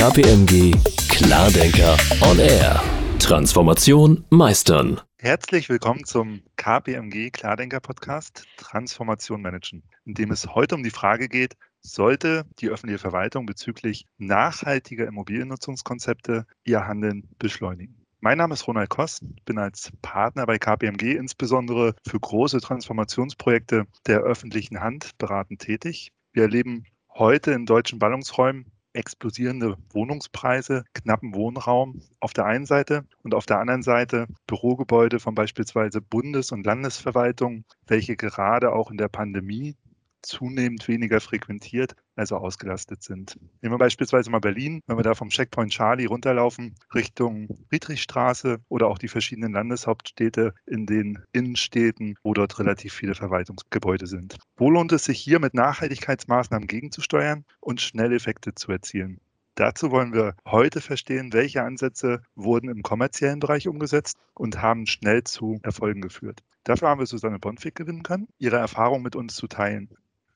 KPMG 0.00 0.72
Klardenker 1.10 1.94
on 2.22 2.38
Air. 2.38 2.82
Transformation 3.18 4.24
meistern. 4.30 4.98
Herzlich 5.18 5.68
willkommen 5.68 6.06
zum 6.06 6.40
KPMG 6.56 7.28
Klardenker 7.30 7.80
Podcast 7.80 8.46
Transformation 8.56 9.42
managen, 9.42 9.82
in 10.06 10.14
dem 10.14 10.30
es 10.30 10.46
heute 10.46 10.76
um 10.76 10.82
die 10.82 10.90
Frage 10.90 11.28
geht, 11.28 11.54
sollte 11.82 12.46
die 12.60 12.70
öffentliche 12.70 12.98
Verwaltung 12.98 13.44
bezüglich 13.44 14.06
nachhaltiger 14.16 15.06
Immobiliennutzungskonzepte 15.06 16.46
ihr 16.64 16.86
Handeln 16.86 17.28
beschleunigen. 17.38 18.06
Mein 18.20 18.38
Name 18.38 18.54
ist 18.54 18.66
Ronald 18.66 18.88
Koss, 18.88 19.20
bin 19.44 19.58
als 19.58 19.92
Partner 20.00 20.46
bei 20.46 20.56
KPMG 20.56 21.14
insbesondere 21.18 21.94
für 22.08 22.18
große 22.18 22.62
Transformationsprojekte 22.62 23.84
der 24.06 24.20
öffentlichen 24.20 24.80
Hand 24.80 25.10
beratend 25.18 25.60
tätig. 25.60 26.10
Wir 26.32 26.44
erleben 26.44 26.86
heute 27.12 27.52
in 27.52 27.66
deutschen 27.66 27.98
Ballungsräumen 27.98 28.64
explosierende 28.92 29.76
Wohnungspreise, 29.92 30.84
knappen 30.94 31.34
Wohnraum 31.34 32.02
auf 32.20 32.32
der 32.32 32.46
einen 32.46 32.66
Seite 32.66 33.04
und 33.22 33.34
auf 33.34 33.46
der 33.46 33.58
anderen 33.58 33.82
Seite 33.82 34.26
Bürogebäude 34.46 35.20
von 35.20 35.34
beispielsweise 35.34 36.00
Bundes- 36.00 36.52
und 36.52 36.66
Landesverwaltungen, 36.66 37.64
welche 37.86 38.16
gerade 38.16 38.72
auch 38.72 38.90
in 38.90 38.96
der 38.96 39.08
Pandemie 39.08 39.76
zunehmend 40.22 40.88
weniger 40.88 41.20
frequentiert, 41.20 41.94
also 42.16 42.36
ausgelastet 42.36 43.02
sind. 43.02 43.38
Nehmen 43.62 43.74
wir 43.74 43.78
beispielsweise 43.78 44.30
mal 44.30 44.40
Berlin, 44.40 44.82
wenn 44.86 44.98
wir 44.98 45.02
da 45.02 45.14
vom 45.14 45.30
Checkpoint 45.30 45.72
Charlie 45.72 46.06
runterlaufen 46.06 46.74
Richtung 46.94 47.48
Friedrichstraße 47.68 48.58
oder 48.68 48.88
auch 48.88 48.98
die 48.98 49.08
verschiedenen 49.08 49.52
Landeshauptstädte 49.52 50.54
in 50.66 50.86
den 50.86 51.22
Innenstädten, 51.32 52.16
wo 52.22 52.34
dort 52.34 52.58
relativ 52.58 52.92
viele 52.92 53.14
Verwaltungsgebäude 53.14 54.06
sind. 54.06 54.36
Wo 54.56 54.70
lohnt 54.70 54.92
es 54.92 55.04
sich 55.04 55.18
hier 55.18 55.38
mit 55.38 55.54
Nachhaltigkeitsmaßnahmen 55.54 56.66
gegenzusteuern 56.66 57.44
und 57.60 57.80
Schnelleffekte 57.80 58.54
zu 58.54 58.72
erzielen? 58.72 59.20
Dazu 59.60 59.90
wollen 59.90 60.14
wir 60.14 60.36
heute 60.46 60.80
verstehen, 60.80 61.34
welche 61.34 61.62
Ansätze 61.62 62.22
wurden 62.34 62.70
im 62.70 62.82
kommerziellen 62.82 63.40
Bereich 63.40 63.68
umgesetzt 63.68 64.16
und 64.32 64.62
haben 64.62 64.86
schnell 64.86 65.24
zu 65.24 65.58
Erfolgen 65.62 66.00
geführt. 66.00 66.40
Dafür 66.64 66.88
haben 66.88 67.00
wir 67.00 67.06
Susanne 67.06 67.38
Bonfig 67.38 67.74
gewinnen 67.74 68.02
können, 68.02 68.28
ihre 68.38 68.56
Erfahrung 68.56 69.02
mit 69.02 69.16
uns 69.16 69.34
zu 69.34 69.48
teilen. 69.48 69.90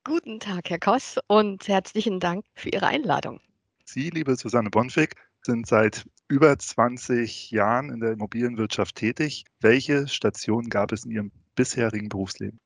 Guten 0.06 0.38
Tag, 0.38 0.68
Herr 0.68 0.78
Koss, 0.78 1.18
und 1.28 1.66
herzlichen 1.66 2.20
Dank 2.20 2.44
für 2.54 2.68
Ihre 2.68 2.86
Einladung. 2.88 3.40
Sie, 3.86 4.10
liebe 4.10 4.36
Susanne 4.36 4.68
Bonfig, 4.68 5.14
sind 5.40 5.66
seit 5.66 6.04
über 6.28 6.58
20 6.58 7.50
Jahren 7.50 7.88
in 7.88 8.00
der 8.00 8.12
Immobilienwirtschaft 8.12 8.96
tätig. 8.96 9.46
Welche 9.60 10.06
Stationen 10.06 10.68
gab 10.68 10.92
es 10.92 11.06
in 11.06 11.10
Ihrem 11.10 11.32
bisherigen 11.54 12.10
Berufsleben? 12.10 12.60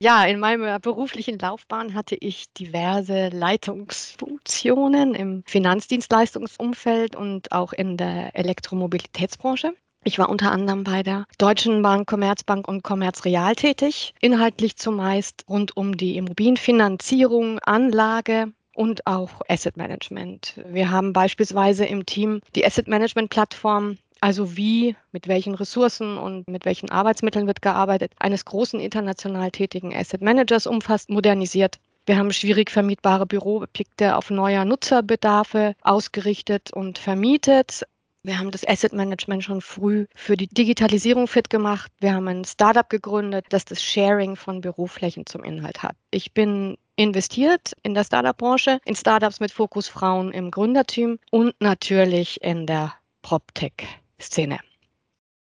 Ja, 0.00 0.24
in 0.24 0.40
meiner 0.40 0.80
beruflichen 0.80 1.38
Laufbahn 1.38 1.94
hatte 1.94 2.16
ich 2.18 2.52
diverse 2.54 3.28
Leitungsfunktionen 3.28 5.14
im 5.14 5.44
Finanzdienstleistungsumfeld 5.46 7.14
und 7.14 7.52
auch 7.52 7.72
in 7.72 7.98
der 7.98 8.34
Elektromobilitätsbranche. 8.34 9.74
Ich 10.02 10.18
war 10.18 10.30
unter 10.30 10.50
anderem 10.50 10.82
bei 10.82 11.02
der 11.02 11.26
Deutschen 11.36 11.82
Bank, 11.82 12.08
Commerzbank 12.08 12.66
und 12.66 12.82
Commerzreal 12.82 13.54
tätig, 13.54 14.14
inhaltlich 14.20 14.76
zumeist 14.76 15.44
rund 15.46 15.76
um 15.76 15.96
die 15.96 16.16
Immobilienfinanzierung, 16.16 17.58
Anlage 17.58 18.52
und 18.74 19.06
auch 19.06 19.42
Asset 19.48 19.76
Management. 19.76 20.54
Wir 20.66 20.90
haben 20.90 21.12
beispielsweise 21.12 21.84
im 21.84 22.06
Team 22.06 22.40
die 22.54 22.64
Asset 22.64 22.88
Management 22.88 23.28
Plattform 23.28 23.98
also 24.20 24.56
wie, 24.56 24.96
mit 25.12 25.28
welchen 25.28 25.54
Ressourcen 25.54 26.18
und 26.18 26.48
mit 26.48 26.64
welchen 26.64 26.90
Arbeitsmitteln 26.90 27.46
wird 27.46 27.62
gearbeitet, 27.62 28.12
eines 28.18 28.44
großen 28.44 28.80
international 28.80 29.50
tätigen 29.50 29.94
Asset 29.94 30.20
Managers 30.20 30.66
umfasst, 30.66 31.10
modernisiert. 31.10 31.78
Wir 32.06 32.16
haben 32.16 32.32
schwierig 32.32 32.70
vermietbare 32.70 33.26
Büroobjekte 33.26 34.16
auf 34.16 34.30
neuer 34.30 34.64
Nutzerbedarfe 34.64 35.74
ausgerichtet 35.82 36.72
und 36.72 36.98
vermietet. 36.98 37.86
Wir 38.22 38.38
haben 38.38 38.50
das 38.50 38.68
Asset 38.68 38.92
Management 38.92 39.44
schon 39.44 39.62
früh 39.62 40.06
für 40.14 40.36
die 40.36 40.46
Digitalisierung 40.46 41.26
fit 41.26 41.48
gemacht. 41.48 41.90
Wir 42.00 42.12
haben 42.12 42.28
ein 42.28 42.44
Startup 42.44 42.88
gegründet, 42.88 43.46
das 43.48 43.64
das 43.64 43.82
Sharing 43.82 44.36
von 44.36 44.60
Büroflächen 44.60 45.24
zum 45.24 45.42
Inhalt 45.42 45.82
hat. 45.82 45.96
Ich 46.10 46.34
bin 46.34 46.76
investiert 46.96 47.72
in 47.82 47.94
der 47.94 48.04
Startup-Branche, 48.04 48.78
in 48.84 48.94
Startups 48.94 49.40
mit 49.40 49.52
Fokus 49.52 49.88
Frauen 49.88 50.32
im 50.32 50.50
Gründerteam 50.50 51.18
und 51.30 51.58
natürlich 51.60 52.42
in 52.42 52.66
der 52.66 52.92
PropTech-Szene. 53.22 54.58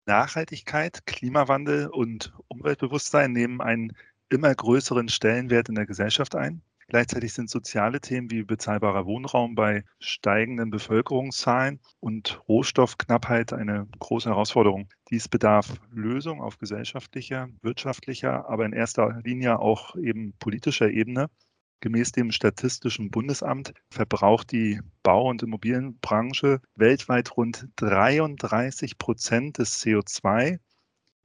Nachhaltigkeit, 0.05 1.07
Klimawandel 1.07 1.87
und 1.87 2.31
Umweltbewusstsein 2.47 3.31
nehmen 3.31 3.61
einen 3.61 3.95
immer 4.29 4.53
größeren 4.53 5.09
Stellenwert 5.09 5.67
in 5.67 5.75
der 5.75 5.87
Gesellschaft 5.87 6.35
ein. 6.35 6.61
Gleichzeitig 6.91 7.31
sind 7.31 7.49
soziale 7.49 8.01
Themen 8.01 8.29
wie 8.31 8.43
bezahlbarer 8.43 9.05
Wohnraum 9.05 9.55
bei 9.55 9.85
steigenden 10.01 10.71
Bevölkerungszahlen 10.71 11.79
und 12.01 12.41
Rohstoffknappheit 12.49 13.53
eine 13.53 13.87
große 13.99 14.27
Herausforderung. 14.27 14.89
Dies 15.09 15.29
bedarf 15.29 15.79
Lösung 15.89 16.41
auf 16.41 16.57
gesellschaftlicher, 16.57 17.47
wirtschaftlicher, 17.61 18.49
aber 18.49 18.65
in 18.65 18.73
erster 18.73 19.21
Linie 19.23 19.59
auch 19.59 19.95
eben 19.95 20.33
politischer 20.37 20.89
Ebene. 20.89 21.29
Gemäß 21.79 22.11
dem 22.11 22.29
Statistischen 22.29 23.09
Bundesamt 23.09 23.73
verbraucht 23.89 24.51
die 24.51 24.81
Bau- 25.01 25.29
und 25.29 25.43
Immobilienbranche 25.43 26.59
weltweit 26.75 27.37
rund 27.37 27.69
33 27.77 28.97
Prozent 28.97 29.59
des 29.59 29.81
CO2 29.81 30.59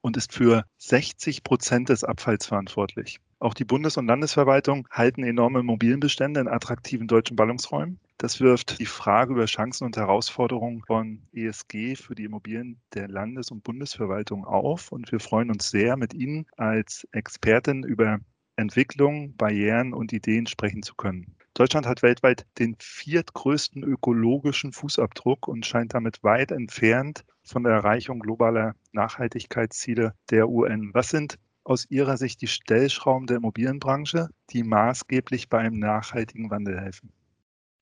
und 0.01 0.17
ist 0.17 0.33
für 0.33 0.65
60 0.79 1.43
Prozent 1.43 1.89
des 1.89 2.05
Abfalls 2.05 2.47
verantwortlich. 2.47 3.19
Auch 3.47 3.55
die 3.55 3.65
Bundes- 3.65 3.97
und 3.97 4.09
Landesverwaltung 4.09 4.89
halten 4.91 5.23
enorme 5.23 5.61
Immobilienbestände 5.61 6.41
in 6.41 6.49
attraktiven 6.49 7.07
deutschen 7.07 7.37
Ballungsräumen. 7.37 8.01
Das 8.19 8.41
wirft 8.41 8.81
die 8.81 8.87
Frage 8.87 9.35
über 9.35 9.45
Chancen 9.45 9.85
und 9.85 9.97
Herausforderungen 9.97 10.83
von 10.83 11.23
ESG 11.33 11.95
für 11.95 12.17
die 12.17 12.25
Immobilien 12.25 12.81
der 12.93 13.07
Landes- 13.07 13.53
und 13.53 13.63
Bundesverwaltung 13.63 14.45
auf. 14.45 14.91
Und 14.91 15.13
wir 15.13 15.21
freuen 15.21 15.53
uns 15.53 15.71
sehr, 15.71 15.97
mit 15.97 16.13
Ihnen 16.13 16.47
als 16.57 17.07
Expertin 17.13 17.85
über 17.85 18.19
Entwicklung, 18.57 19.37
Barrieren 19.37 19.93
und 19.93 20.13
Ideen 20.13 20.49
sprechen 20.49 20.83
zu 20.83 20.97
können. 20.97 21.37
Deutschland 21.55 21.87
hat 21.87 22.03
weltweit 22.03 22.47
den 22.59 22.75
viertgrößten 22.81 23.85
ökologischen 23.85 24.73
Fußabdruck 24.73 25.47
und 25.47 25.65
scheint 25.65 25.95
damit 25.95 26.25
weit 26.25 26.51
entfernt 26.51 27.25
von 27.45 27.63
der 27.63 27.75
Erreichung 27.75 28.19
globaler 28.19 28.75
Nachhaltigkeitsziele 28.91 30.15
der 30.31 30.49
UN. 30.49 30.91
Was 30.95 31.11
sind 31.11 31.39
aus 31.67 31.87
Ihrer 31.91 32.17
Sicht 32.17 32.41
die 32.41 32.47
Stellschrauben 32.47 33.27
der 33.27 33.39
Immobilienbranche, 33.39 34.29
die 34.51 34.63
maßgeblich 34.63 35.49
bei 35.49 35.59
einem 35.59 35.79
nachhaltigen 35.79 36.51
Wandel 36.51 36.81
helfen? 36.81 37.13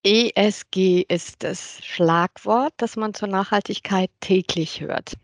ESG 0.05 1.05
ist 1.09 1.43
das 1.43 1.83
Schlagwort, 1.85 2.75
das 2.77 2.97
man 2.97 3.15
zur 3.15 3.29
Nachhaltigkeit 3.29 4.11
täglich 4.21 4.81
hört. 4.81 5.15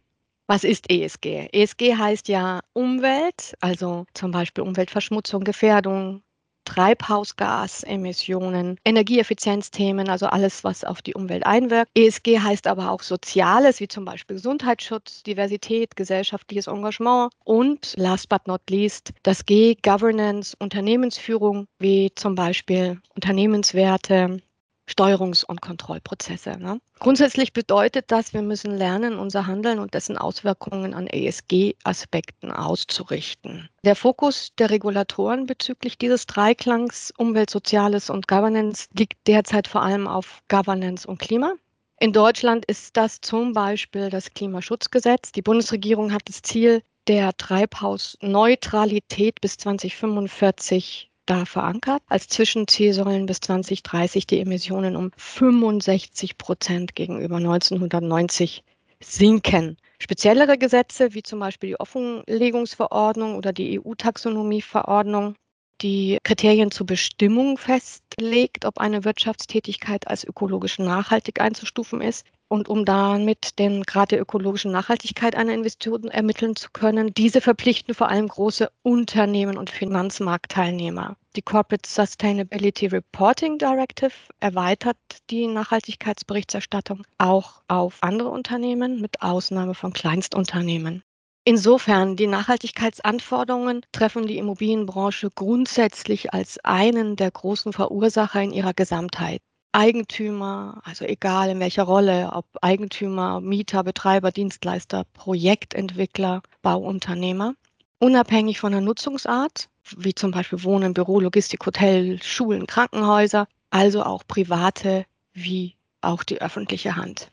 Was 0.47 0.65
ist 0.65 0.91
ESG? 0.91 1.49
ESG 1.53 1.97
heißt 1.97 2.29
ja 2.29 2.61
Umwelt, 2.73 3.55
also 3.61 4.07
zum 4.15 4.31
Beispiel 4.31 4.65
Umweltverschmutzung, 4.65 5.45
Gefährdung, 5.45 6.23
Treibhausgasemissionen, 6.71 8.79
Energieeffizienzthemen, 8.85 10.09
also 10.09 10.27
alles, 10.27 10.63
was 10.63 10.85
auf 10.85 11.03
die 11.03 11.15
Umwelt 11.15 11.45
einwirkt. 11.45 11.91
ESG 11.97 12.39
heißt 12.39 12.69
aber 12.69 12.93
auch 12.93 13.03
Soziales, 13.03 13.81
wie 13.81 13.89
zum 13.89 14.05
Beispiel 14.05 14.37
Gesundheitsschutz, 14.37 15.25
Diversität, 15.25 15.97
gesellschaftliches 15.97 16.69
Engagement 16.69 17.33
und 17.43 17.95
last 17.97 18.29
but 18.29 18.47
not 18.47 18.61
least 18.71 19.13
das 19.25 19.45
G, 19.47 19.75
Governance, 19.83 20.55
Unternehmensführung, 20.61 21.67
wie 21.81 22.13
zum 22.15 22.37
Beispiel 22.37 23.01
Unternehmenswerte, 23.17 24.41
Steuerungs- 24.91 25.45
und 25.45 25.61
Kontrollprozesse. 25.61 26.59
Ne? 26.59 26.81
Grundsätzlich 26.99 27.53
bedeutet 27.53 28.07
das, 28.09 28.35
wir 28.35 28.43
müssen 28.43 28.77
lernen, 28.77 29.19
unser 29.19 29.47
Handeln 29.47 29.79
und 29.79 29.95
dessen 29.95 30.19
Auswirkungen 30.19 30.95
an 30.95 31.07
ESG-Aspekten 31.07 32.51
auszurichten. 32.51 33.69
Der 33.85 33.97
Fokus 33.97 34.51
der 34.59 34.71
Regulatoren 34.71 35.47
bezüglich 35.47 35.97
dieses 35.97 36.27
Dreiklangs 36.27 37.13
Umwelt, 37.17 37.51
Soziales 37.51 38.11
und 38.11 38.29
Governance 38.29 38.89
liegt 38.95 39.27
derzeit 39.27 39.69
vor 39.69 39.83
allem 39.83 40.09
auf 40.09 40.41
Governance 40.49 41.07
und 41.07 41.19
Klima. 41.19 41.55
In 42.01 42.13
Deutschland 42.13 42.65
ist 42.65 42.97
das 42.97 43.21
zum 43.21 43.53
Beispiel 43.53 44.09
das 44.09 44.33
Klimaschutzgesetz. 44.33 45.33
Die 45.33 45.43
Bundesregierung 45.43 46.13
hat 46.13 46.23
das 46.25 46.41
Ziel 46.41 46.83
der 47.09 47.37
Treibhausneutralität 47.37 49.41
bis 49.41 49.57
2045 49.59 51.10
da 51.31 51.45
verankert. 51.45 52.03
Als 52.09 52.27
Zwischenziel 52.29 52.93
sollen 52.93 53.27
bis 53.27 53.41
2030 53.41 54.27
die 54.27 54.41
Emissionen 54.41 54.97
um 54.97 55.13
65 55.17 56.37
Prozent 56.39 56.97
gegenüber 56.97 57.37
1990 57.37 58.65
sinken. 59.01 59.77
Speziellere 60.01 60.59
Gesetze, 60.59 61.15
wie 61.15 61.23
zum 61.23 61.39
Beispiel 61.39 61.71
die 61.71 61.81
Offenlegungsverordnung 61.81 63.37
oder 63.37 63.53
die 63.53 63.81
EU-Taxonomieverordnung, 63.81 65.37
die 65.83 66.19
Kriterien 66.25 66.71
zur 66.71 66.87
Bestimmung 66.87 67.57
festlegt, 67.59 68.65
ob 68.65 68.79
eine 68.79 69.05
Wirtschaftstätigkeit 69.05 70.09
als 70.09 70.25
ökologisch 70.25 70.79
nachhaltig 70.79 71.41
einzustufen 71.41 72.01
ist. 72.01 72.27
Und 72.49 72.69
um 72.69 72.85
damit 72.85 73.59
den 73.61 73.85
Grad 73.85 74.11
der 74.11 74.21
ökologischen 74.21 74.73
Nachhaltigkeit 74.73 75.37
einer 75.37 75.55
Investition 75.55 76.11
ermitteln 76.11 76.57
zu 76.57 76.69
können, 76.73 77.15
diese 77.15 77.41
verpflichten 77.41 77.95
vor 77.95 78.09
allem 78.09 78.27
große 78.27 78.71
Unternehmen 78.83 79.57
und 79.57 79.71
Finanzmarktteilnehmer. 79.71 81.17
Die 81.37 81.43
Corporate 81.43 81.89
Sustainability 81.89 82.89
Reporting 82.89 83.57
Directive 83.57 84.11
erweitert 84.41 84.97
die 85.31 85.47
Nachhaltigkeitsberichterstattung 85.47 87.05
auch 87.19 87.63
auf 87.69 87.99
andere 88.01 88.31
Unternehmen 88.31 89.01
mit 89.01 89.23
Ausnahme 89.23 89.75
von 89.75 89.93
Kleinstunternehmen. 89.93 91.05
Insofern, 91.45 92.17
die 92.17 92.27
Nachhaltigkeitsanforderungen 92.27 93.87
treffen 93.93 94.27
die 94.27 94.39
Immobilienbranche 94.39 95.31
grundsätzlich 95.33 96.35
als 96.35 96.59
einen 96.65 97.15
der 97.15 97.31
großen 97.31 97.73
Verursacher 97.73 98.43
in 98.43 98.51
ihrer 98.51 98.75
Gesamtheit. 98.75 99.41
Eigentümer, 99.71 100.81
also 100.83 101.05
egal 101.05 101.51
in 101.51 101.61
welcher 101.61 101.85
Rolle, 101.85 102.31
ob 102.33 102.47
Eigentümer, 102.61 103.41
Mieter, 103.41 103.85
Betreiber, 103.85 104.33
Dienstleister, 104.33 105.05
Projektentwickler, 105.13 106.43
Bauunternehmer, 106.63 107.55
unabhängig 108.01 108.59
von 108.59 108.73
der 108.73 108.81
Nutzungsart, 108.81 109.69
wie 109.97 110.15
zum 110.15 110.31
Beispiel 110.31 110.63
Wohnen, 110.63 110.95
Büro, 110.95 111.21
Logistik, 111.21 111.65
Hotel, 111.67 112.23
Schulen, 112.23 112.67
Krankenhäuser, 112.67 113.47
also 113.71 114.03
auch 114.03 114.27
private 114.27 115.05
wie 115.33 115.77
auch 116.01 116.25
die 116.25 116.41
öffentliche 116.41 116.97
Hand. 116.97 117.31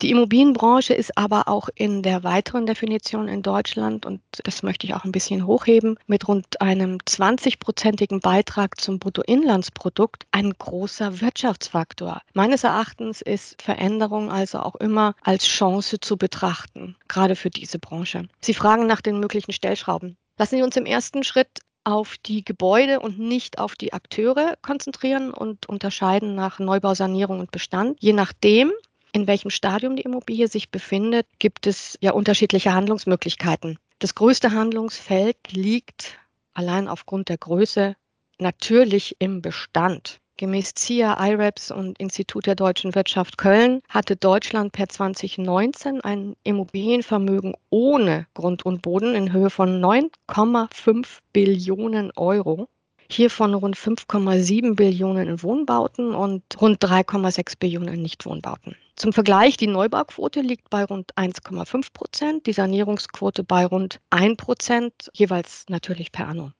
Die 0.00 0.12
Immobilienbranche 0.12 0.94
ist 0.94 1.18
aber 1.18 1.48
auch 1.48 1.68
in 1.74 2.04
der 2.04 2.22
weiteren 2.22 2.66
Definition 2.66 3.26
in 3.26 3.42
Deutschland, 3.42 4.06
und 4.06 4.20
das 4.44 4.62
möchte 4.62 4.86
ich 4.86 4.94
auch 4.94 5.02
ein 5.02 5.10
bisschen 5.10 5.44
hochheben, 5.44 5.98
mit 6.06 6.28
rund 6.28 6.60
einem 6.60 6.98
20-prozentigen 6.98 8.20
Beitrag 8.20 8.80
zum 8.80 9.00
Bruttoinlandsprodukt 9.00 10.24
ein 10.30 10.52
großer 10.56 11.20
Wirtschaftsfaktor. 11.20 12.22
Meines 12.32 12.62
Erachtens 12.62 13.22
ist 13.22 13.60
Veränderung 13.60 14.30
also 14.30 14.60
auch 14.60 14.76
immer 14.76 15.16
als 15.24 15.46
Chance 15.46 15.98
zu 15.98 16.16
betrachten, 16.16 16.94
gerade 17.08 17.34
für 17.34 17.50
diese 17.50 17.80
Branche. 17.80 18.28
Sie 18.40 18.54
fragen 18.54 18.86
nach 18.86 19.00
den 19.00 19.18
möglichen 19.18 19.52
Stellschrauben. 19.52 20.16
Lassen 20.38 20.56
Sie 20.56 20.62
uns 20.62 20.76
im 20.76 20.86
ersten 20.86 21.24
Schritt 21.24 21.58
auf 21.82 22.16
die 22.18 22.44
Gebäude 22.44 23.00
und 23.00 23.18
nicht 23.18 23.58
auf 23.58 23.74
die 23.74 23.92
Akteure 23.92 24.56
konzentrieren 24.62 25.32
und 25.32 25.68
unterscheiden 25.68 26.34
nach 26.34 26.60
Neubau, 26.60 26.94
Sanierung 26.94 27.40
und 27.40 27.50
Bestand. 27.50 27.96
Je 28.00 28.12
nachdem, 28.12 28.72
in 29.12 29.26
welchem 29.26 29.50
Stadium 29.50 29.96
die 29.96 30.02
Immobilie 30.02 30.46
sich 30.48 30.70
befindet, 30.70 31.26
gibt 31.38 31.66
es 31.66 31.98
ja 32.00 32.12
unterschiedliche 32.12 32.72
Handlungsmöglichkeiten. 32.72 33.78
Das 33.98 34.14
größte 34.14 34.52
Handlungsfeld 34.52 35.36
liegt 35.50 36.18
allein 36.54 36.86
aufgrund 36.86 37.30
der 37.30 37.38
Größe 37.38 37.96
natürlich 38.38 39.16
im 39.18 39.42
Bestand. 39.42 40.20
Gemäß 40.38 40.76
CIA, 40.76 41.16
IREPS 41.18 41.72
und 41.72 41.98
Institut 41.98 42.46
der 42.46 42.54
deutschen 42.54 42.94
Wirtschaft 42.94 43.38
Köln 43.38 43.82
hatte 43.88 44.14
Deutschland 44.14 44.70
per 44.70 44.88
2019 44.88 46.00
ein 46.02 46.36
Immobilienvermögen 46.44 47.54
ohne 47.70 48.28
Grund 48.34 48.64
und 48.64 48.80
Boden 48.80 49.16
in 49.16 49.32
Höhe 49.32 49.50
von 49.50 49.80
9,5 49.84 51.06
Billionen 51.32 52.12
Euro. 52.14 52.68
Hiervon 53.10 53.52
rund 53.52 53.76
5,7 53.76 54.76
Billionen 54.76 55.26
in 55.26 55.42
Wohnbauten 55.42 56.14
und 56.14 56.44
rund 56.60 56.84
3,6 56.84 57.58
Billionen 57.58 57.94
in 57.94 58.02
Nichtwohnbauten. 58.02 58.76
Zum 58.94 59.12
Vergleich, 59.12 59.56
die 59.56 59.66
Neubauquote 59.66 60.40
liegt 60.40 60.70
bei 60.70 60.84
rund 60.84 61.12
1,5 61.16 61.92
Prozent, 61.92 62.46
die 62.46 62.52
Sanierungsquote 62.52 63.42
bei 63.42 63.66
rund 63.66 63.98
1 64.10 64.36
Prozent, 64.36 65.10
jeweils 65.14 65.64
natürlich 65.68 66.12
per 66.12 66.28
anno. 66.28 66.52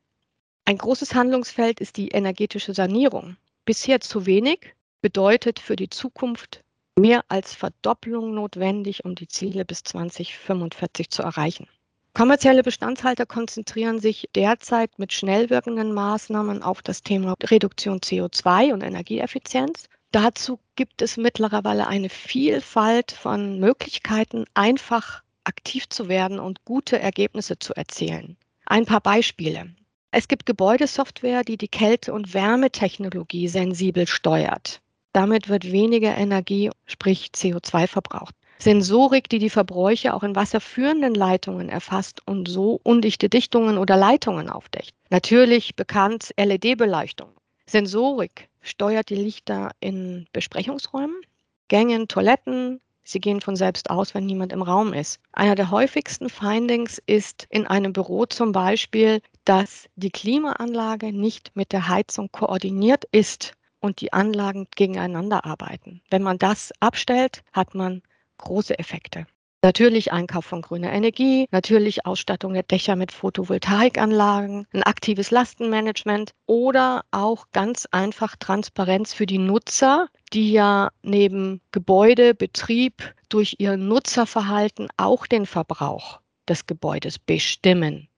Ein 0.65 0.79
großes 0.79 1.15
Handlungsfeld 1.15 1.79
ist 1.79 1.97
die 1.97 2.09
energetische 2.09 2.75
Sanierung. 2.75 3.37
Bisher 3.69 4.01
zu 4.01 4.25
wenig 4.25 4.73
bedeutet 5.03 5.59
für 5.59 5.77
die 5.77 5.91
Zukunft 5.91 6.65
mehr 6.99 7.23
als 7.29 7.55
Verdopplung 7.55 8.33
notwendig, 8.33 9.05
um 9.05 9.15
die 9.15 9.29
Ziele 9.29 9.67
bis 9.67 9.83
2045 9.83 11.11
zu 11.11 11.21
erreichen. 11.21 11.69
Kommerzielle 12.15 12.63
Bestandshalter 12.63 13.27
konzentrieren 13.27 14.01
sich 14.01 14.31
derzeit 14.35 14.99
mit 14.99 15.13
schnell 15.13 15.51
wirkenden 15.51 15.93
Maßnahmen 15.93 16.63
auf 16.63 16.81
das 16.81 17.03
Thema 17.03 17.35
Reduktion 17.43 17.99
CO2 17.99 18.73
und 18.73 18.83
Energieeffizienz 18.83 19.85
Dazu 20.13 20.59
gibt 20.75 21.03
es 21.03 21.19
mittlerweile 21.19 21.89
eine 21.89 22.09
Vielfalt 22.09 23.13
von 23.13 23.61
Möglichkeiten, 23.61 24.47
einfach 24.55 25.23
aktiv 25.45 25.91
zu 25.91 26.09
werden 26.09 26.39
und 26.39 26.65
gute 26.65 26.99
Ergebnisse 26.99 27.59
zu 27.59 27.75
erzielen. 27.75 28.39
Ein 28.65 28.87
paar 28.87 29.03
Beispiele. 29.03 29.75
Es 30.11 30.27
gibt 30.27 30.47
Gebäudesoftware, 30.47 31.43
die 31.45 31.59
die 31.59 31.69
Kälte- 31.69 32.15
und 32.15 32.33
Wärmetechnologie 32.33 33.49
sensibel 33.49 34.07
steuert. 34.07 34.81
Damit 35.13 35.49
wird 35.49 35.71
weniger 35.71 36.17
Energie, 36.17 36.71
sprich 36.87 37.31
CO2 37.35 37.87
verbraucht. 37.87 38.35
Sensorik, 38.59 39.29
die 39.29 39.39
die 39.39 39.51
Verbräuche 39.51 40.15
auch 40.15 40.23
in 40.23 40.35
wasserführenden 40.35 41.15
Leitungen 41.15 41.69
erfasst 41.69 42.23
und 42.27 42.49
so 42.49 42.81
undichte 42.83 43.29
Dichtungen 43.29 43.79
oder 43.79 43.97
Leitungen 43.97 44.49
aufdeckt. 44.49 44.95
Natürlich 45.11 45.77
bekannt 45.77 46.35
LED-Beleuchtung. 46.37 47.31
Sensorik 47.67 48.49
steuert 48.61 49.11
die 49.11 49.17
Lichter 49.17 49.71
in 49.79 50.27
Besprechungsräumen, 50.33 51.21
Gängen, 51.69 52.09
Toiletten. 52.09 52.81
Sie 53.11 53.21
gehen 53.21 53.41
von 53.41 53.57
selbst 53.57 53.89
aus, 53.89 54.13
wenn 54.13 54.27
niemand 54.27 54.53
im 54.53 54.61
Raum 54.61 54.93
ist. 54.93 55.19
Einer 55.33 55.55
der 55.55 55.71
häufigsten 55.71 56.29
Findings 56.29 57.01
ist 57.07 57.47
in 57.49 57.67
einem 57.67 57.95
Büro 57.95 58.27
zum 58.27 58.53
Beispiel, 58.53 59.23
dass 59.47 59.89
die 59.97 60.11
Klimaanlage 60.11 61.11
nicht 61.11 61.53
mit 61.55 61.73
der 61.73 61.89
Heizung 61.89 62.31
koordiniert 62.31 63.05
ist 63.11 63.55
und 63.81 64.03
die 64.03 64.13
Anlagen 64.13 64.67
gegeneinander 64.77 65.47
arbeiten. 65.47 66.03
Wenn 66.11 66.23
man 66.23 66.37
das 66.37 66.71
abstellt, 66.81 67.43
hat 67.55 67.75
man 67.75 68.03
große 68.37 68.79
Effekte. 68.79 69.27
Natürlich 69.63 70.13
Einkauf 70.13 70.45
von 70.45 70.61
grüner 70.61 70.93
Energie, 70.93 71.49
natürlich 71.51 72.07
Ausstattung 72.07 72.53
der 72.53 72.63
Dächer 72.63 72.95
mit 72.95 73.11
Photovoltaikanlagen, 73.11 74.67
ein 74.73 74.83
aktives 74.85 75.33
Lastenmanagement 75.33 76.31
oder 76.47 77.03
auch 77.11 77.47
ganz 77.53 77.89
einfach 77.91 78.37
Transparenz 78.37 79.15
für 79.15 79.27
die 79.27 79.39
Nutzer, 79.39 80.09
die 80.31 80.53
ja 80.53 80.91
neben 81.03 81.61
Gebäude, 81.73 82.35
Betrieb 82.35 83.15
durch 83.29 83.57
ihr 83.59 83.77
Nutzerverhalten 83.77 84.89
auch 84.97 85.27
den 85.27 85.47
Verbrauch 85.47 86.21
des 86.49 86.67
Gebäudes 86.67 87.19
bestimmen. 87.19 88.09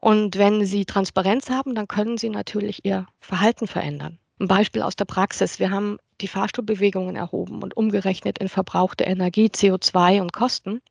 Und 0.00 0.36
wenn 0.36 0.66
Sie 0.66 0.84
Transparenz 0.84 1.48
haben, 1.48 1.74
dann 1.74 1.88
können 1.88 2.18
Sie 2.18 2.28
natürlich 2.28 2.84
Ihr 2.84 3.06
Verhalten 3.20 3.66
verändern. 3.66 4.18
Ein 4.38 4.48
Beispiel 4.48 4.82
aus 4.82 4.96
der 4.96 5.06
Praxis. 5.06 5.58
Wir 5.58 5.70
haben 5.70 5.98
die 6.20 6.28
Fahrstuhlbewegungen 6.28 7.16
erhoben 7.16 7.62
und 7.62 7.76
umgerechnet 7.76 8.38
in 8.38 8.48
verbrauchte 8.48 9.04
Energie, 9.04 9.46
CO2 9.46 10.20
und 10.20 10.32
Kosten 10.32 10.82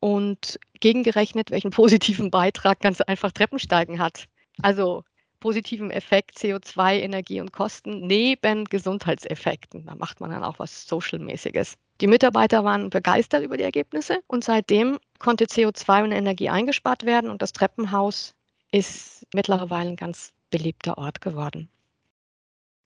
und 0.00 0.58
gegengerechnet, 0.80 1.50
welchen 1.50 1.70
positiven 1.72 2.30
Beitrag 2.30 2.80
ganz 2.80 3.00
einfach 3.00 3.32
Treppensteigen 3.32 3.98
hat. 3.98 4.24
Also 4.62 5.04
positiven 5.40 5.90
Effekt 5.90 6.36
CO2, 6.36 7.00
Energie 7.00 7.40
und 7.40 7.52
Kosten 7.52 8.06
neben 8.06 8.64
Gesundheitseffekten. 8.64 9.86
Da 9.86 9.94
macht 9.94 10.20
man 10.20 10.30
dann 10.30 10.44
auch 10.44 10.58
was 10.58 10.86
Social-mäßiges. 10.86 11.74
Die 12.00 12.06
Mitarbeiter 12.06 12.64
waren 12.64 12.90
begeistert 12.90 13.44
über 13.44 13.56
die 13.56 13.64
Ergebnisse 13.64 14.20
und 14.26 14.44
seitdem 14.44 14.98
konnte 15.18 15.46
CO2 15.46 16.04
und 16.04 16.12
Energie 16.12 16.48
eingespart 16.48 17.04
werden 17.04 17.30
und 17.30 17.42
das 17.42 17.52
Treppenhaus 17.52 18.34
ist 18.70 19.26
mittlerweile 19.34 19.90
ein 19.90 19.96
ganz 19.96 20.32
beliebter 20.50 20.98
Ort 20.98 21.20
geworden. 21.20 21.68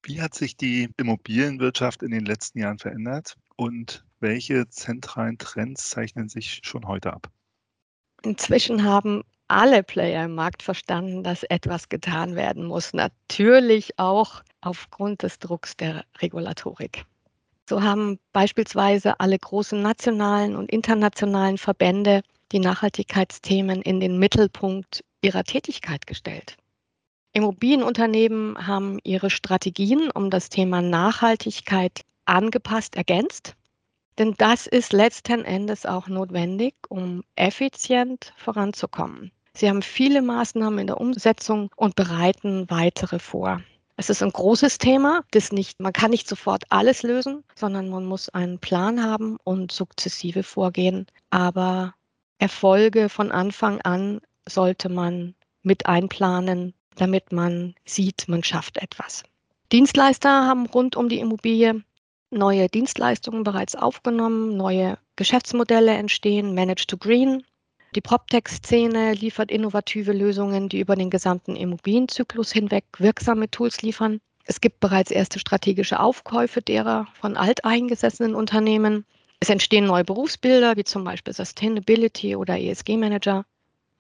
Wie 0.04 0.21
hat 0.21 0.35
sich 0.35 0.56
die 0.56 0.88
Immobilienwirtschaft 0.97 2.02
in 2.02 2.11
den 2.11 2.25
letzten 2.25 2.59
Jahren 2.59 2.78
verändert 2.78 3.37
und 3.56 4.04
welche 4.18 4.68
zentralen 4.68 5.38
Trends 5.38 5.90
zeichnen 5.90 6.28
sich 6.28 6.61
schon 6.64 6.87
heute 6.88 7.12
ab? 7.12 7.30
Inzwischen 8.23 8.85
haben 8.85 9.23
alle 9.52 9.82
Player 9.82 10.25
im 10.25 10.35
Markt 10.35 10.62
verstanden, 10.62 11.23
dass 11.23 11.42
etwas 11.44 11.88
getan 11.88 12.35
werden 12.35 12.64
muss. 12.64 12.92
Natürlich 12.94 13.99
auch 13.99 14.42
aufgrund 14.61 15.23
des 15.23 15.38
Drucks 15.38 15.76
der 15.76 16.04
Regulatorik. 16.21 17.04
So 17.68 17.82
haben 17.82 18.18
beispielsweise 18.32 19.21
alle 19.21 19.38
großen 19.38 19.80
nationalen 19.80 20.56
und 20.56 20.71
internationalen 20.71 21.59
Verbände 21.59 22.23
die 22.50 22.59
Nachhaltigkeitsthemen 22.59 23.82
in 23.82 24.00
den 24.00 24.18
Mittelpunkt 24.18 25.04
ihrer 25.23 25.44
Tätigkeit 25.44 26.06
gestellt. 26.06 26.56
Immobilienunternehmen 27.32 28.66
haben 28.66 28.99
ihre 29.04 29.30
Strategien 29.30 30.11
um 30.11 30.28
das 30.28 30.49
Thema 30.50 30.82
Nachhaltigkeit 30.82 32.02
angepasst, 32.26 32.97
ergänzt. 32.97 33.54
Denn 34.18 34.35
das 34.37 34.66
ist 34.66 34.92
letzten 34.92 35.44
Endes 35.44 35.87
auch 35.87 36.09
notwendig, 36.09 36.75
um 36.90 37.23
effizient 37.37 38.35
voranzukommen. 38.37 39.32
Sie 39.54 39.68
haben 39.68 39.82
viele 39.82 40.23
Maßnahmen 40.23 40.78
in 40.78 40.87
der 40.87 41.00
Umsetzung 41.00 41.71
und 41.76 41.94
bereiten 41.94 42.68
weitere 42.71 43.18
vor. 43.18 43.61
Es 43.97 44.09
ist 44.09 44.23
ein 44.23 44.32
großes 44.32 44.78
Thema, 44.78 45.23
das 45.32 45.52
nicht, 45.52 45.78
man 45.78 45.92
kann 45.92 46.11
nicht 46.11 46.28
sofort 46.28 46.64
alles 46.71 47.02
lösen, 47.02 47.44
sondern 47.54 47.90
man 47.90 48.06
muss 48.06 48.28
einen 48.30 48.59
Plan 48.59 49.02
haben 49.02 49.37
und 49.44 49.71
sukzessive 49.71 50.42
vorgehen. 50.42 51.06
Aber 51.30 51.94
Erfolge 52.38 53.09
von 53.09 53.30
Anfang 53.30 53.80
an 53.82 54.21
sollte 54.49 54.88
man 54.88 55.35
mit 55.62 55.87
einplanen 55.87 56.75
damit 56.97 57.32
man 57.32 57.75
sieht, 57.85 58.28
man 58.28 58.42
schafft 58.42 58.78
etwas. 58.78 59.25
Dienstleister 59.71 60.47
haben 60.47 60.66
rund 60.66 60.97
um 60.97 61.09
die 61.09 61.18
Immobilie 61.18 61.82
neue 62.30 62.68
Dienstleistungen 62.68 63.44
bereits 63.44 63.75
aufgenommen, 63.75 64.56
neue 64.56 64.99
Geschäftsmodelle 65.16 65.92
entstehen, 65.92 66.54
Manage 66.54 66.87
to 66.87 66.97
Green. 66.97 67.42
Die 67.94 68.00
PropTech-Szene 68.00 69.12
liefert 69.12 69.50
innovative 69.50 70.12
Lösungen, 70.12 70.70
die 70.70 70.80
über 70.80 70.96
den 70.96 71.11
gesamten 71.11 71.56
Immobilienzyklus 71.56 72.50
hinweg 72.50 72.84
wirksame 72.96 73.50
Tools 73.50 73.82
liefern. 73.82 74.18
Es 74.44 74.62
gibt 74.62 74.80
bereits 74.80 75.11
erste 75.11 75.38
strategische 75.38 76.00
Aufkäufe 76.00 76.62
derer 76.62 77.06
von 77.20 77.37
alteingesessenen 77.37 78.34
Unternehmen. 78.34 79.04
Es 79.40 79.50
entstehen 79.50 79.84
neue 79.87 80.04
Berufsbilder, 80.04 80.76
wie 80.76 80.84
zum 80.84 81.04
Beispiel 81.04 81.34
Sustainability 81.34 82.34
oder 82.34 82.58
ESG-Manager. 82.58 83.44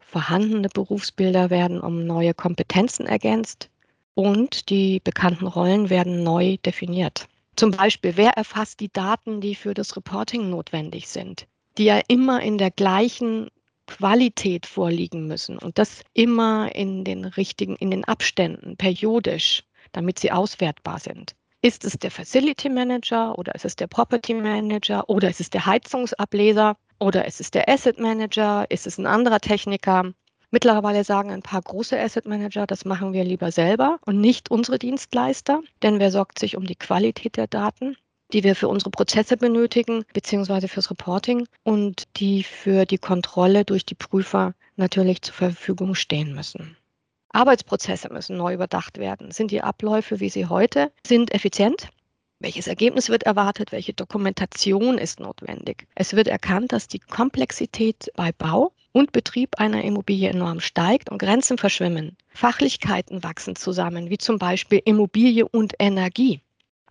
Vorhandene 0.00 0.68
Berufsbilder 0.68 1.50
werden 1.50 1.80
um 1.80 2.06
neue 2.06 2.32
Kompetenzen 2.32 3.06
ergänzt 3.06 3.68
und 4.14 4.70
die 4.70 5.00
bekannten 5.00 5.46
Rollen 5.46 5.90
werden 5.90 6.22
neu 6.22 6.56
definiert. 6.64 7.26
Zum 7.56 7.72
Beispiel, 7.72 8.16
wer 8.16 8.30
erfasst 8.30 8.80
die 8.80 8.90
Daten, 8.90 9.42
die 9.42 9.54
für 9.54 9.74
das 9.74 9.96
Reporting 9.96 10.48
notwendig 10.48 11.08
sind, 11.08 11.46
die 11.76 11.84
ja 11.84 12.00
immer 12.08 12.42
in 12.42 12.56
der 12.56 12.70
gleichen 12.70 13.50
Qualität 13.98 14.64
vorliegen 14.64 15.26
müssen 15.26 15.58
und 15.58 15.76
das 15.76 16.02
immer 16.14 16.74
in 16.74 17.04
den 17.04 17.26
richtigen, 17.26 17.76
in 17.76 17.90
den 17.90 18.04
Abständen, 18.04 18.76
periodisch, 18.78 19.64
damit 19.92 20.18
sie 20.18 20.32
auswertbar 20.32 20.98
sind. 20.98 21.34
Ist 21.60 21.84
es 21.84 21.98
der 21.98 22.10
Facility 22.10 22.70
Manager 22.70 23.38
oder 23.38 23.54
ist 23.54 23.66
es 23.66 23.76
der 23.76 23.86
Property 23.88 24.32
Manager 24.32 25.08
oder 25.10 25.28
ist 25.28 25.40
es 25.40 25.50
der 25.50 25.66
Heizungsableser 25.66 26.76
oder 27.00 27.26
ist 27.26 27.40
es 27.40 27.50
der 27.50 27.68
Asset 27.68 27.98
Manager? 28.00 28.64
Ist 28.70 28.86
es 28.86 28.96
ein 28.96 29.06
anderer 29.06 29.40
Techniker? 29.40 30.12
Mittlerweile 30.50 31.04
sagen 31.04 31.30
ein 31.30 31.42
paar 31.42 31.60
große 31.60 31.98
Asset 31.98 32.26
Manager, 32.26 32.66
das 32.66 32.86
machen 32.86 33.12
wir 33.12 33.24
lieber 33.24 33.52
selber 33.52 33.98
und 34.06 34.20
nicht 34.20 34.50
unsere 34.50 34.78
Dienstleister, 34.78 35.60
denn 35.82 36.00
wer 36.00 36.10
sorgt 36.10 36.38
sich 36.38 36.56
um 36.56 36.66
die 36.66 36.76
Qualität 36.76 37.36
der 37.36 37.46
Daten, 37.46 37.96
die 38.32 38.44
wir 38.44 38.56
für 38.56 38.68
unsere 38.68 38.90
Prozesse 38.90 39.36
benötigen, 39.36 40.04
beziehungsweise 40.12 40.68
fürs 40.68 40.90
Reporting 40.90 41.46
und 41.62 42.04
die 42.16 42.42
für 42.42 42.86
die 42.86 42.98
Kontrolle 42.98 43.64
durch 43.64 43.84
die 43.84 43.94
Prüfer 43.94 44.54
natürlich 44.76 45.22
zur 45.22 45.34
Verfügung 45.34 45.94
stehen 45.94 46.34
müssen. 46.34 46.76
Arbeitsprozesse 47.30 48.12
müssen 48.12 48.36
neu 48.36 48.54
überdacht 48.54 48.98
werden. 48.98 49.30
Sind 49.30 49.50
die 49.50 49.62
Abläufe, 49.62 50.20
wie 50.20 50.28
sie 50.28 50.46
heute 50.46 50.92
sind, 51.06 51.32
effizient? 51.32 51.88
Welches 52.40 52.66
Ergebnis 52.66 53.08
wird 53.08 53.22
erwartet? 53.22 53.72
Welche 53.72 53.92
Dokumentation 53.92 54.98
ist 54.98 55.20
notwendig? 55.20 55.86
Es 55.94 56.14
wird 56.14 56.26
erkannt, 56.26 56.72
dass 56.72 56.88
die 56.88 56.98
Komplexität 56.98 58.10
bei 58.16 58.32
Bau 58.32 58.72
und 58.90 59.12
Betrieb 59.12 59.58
einer 59.58 59.84
Immobilie 59.84 60.28
enorm 60.28 60.60
steigt 60.60 61.10
und 61.10 61.18
Grenzen 61.18 61.56
verschwimmen. 61.56 62.16
Fachlichkeiten 62.30 63.22
wachsen 63.22 63.56
zusammen, 63.56 64.10
wie 64.10 64.18
zum 64.18 64.38
Beispiel 64.38 64.82
Immobilie 64.84 65.46
und 65.48 65.74
Energie. 65.78 66.40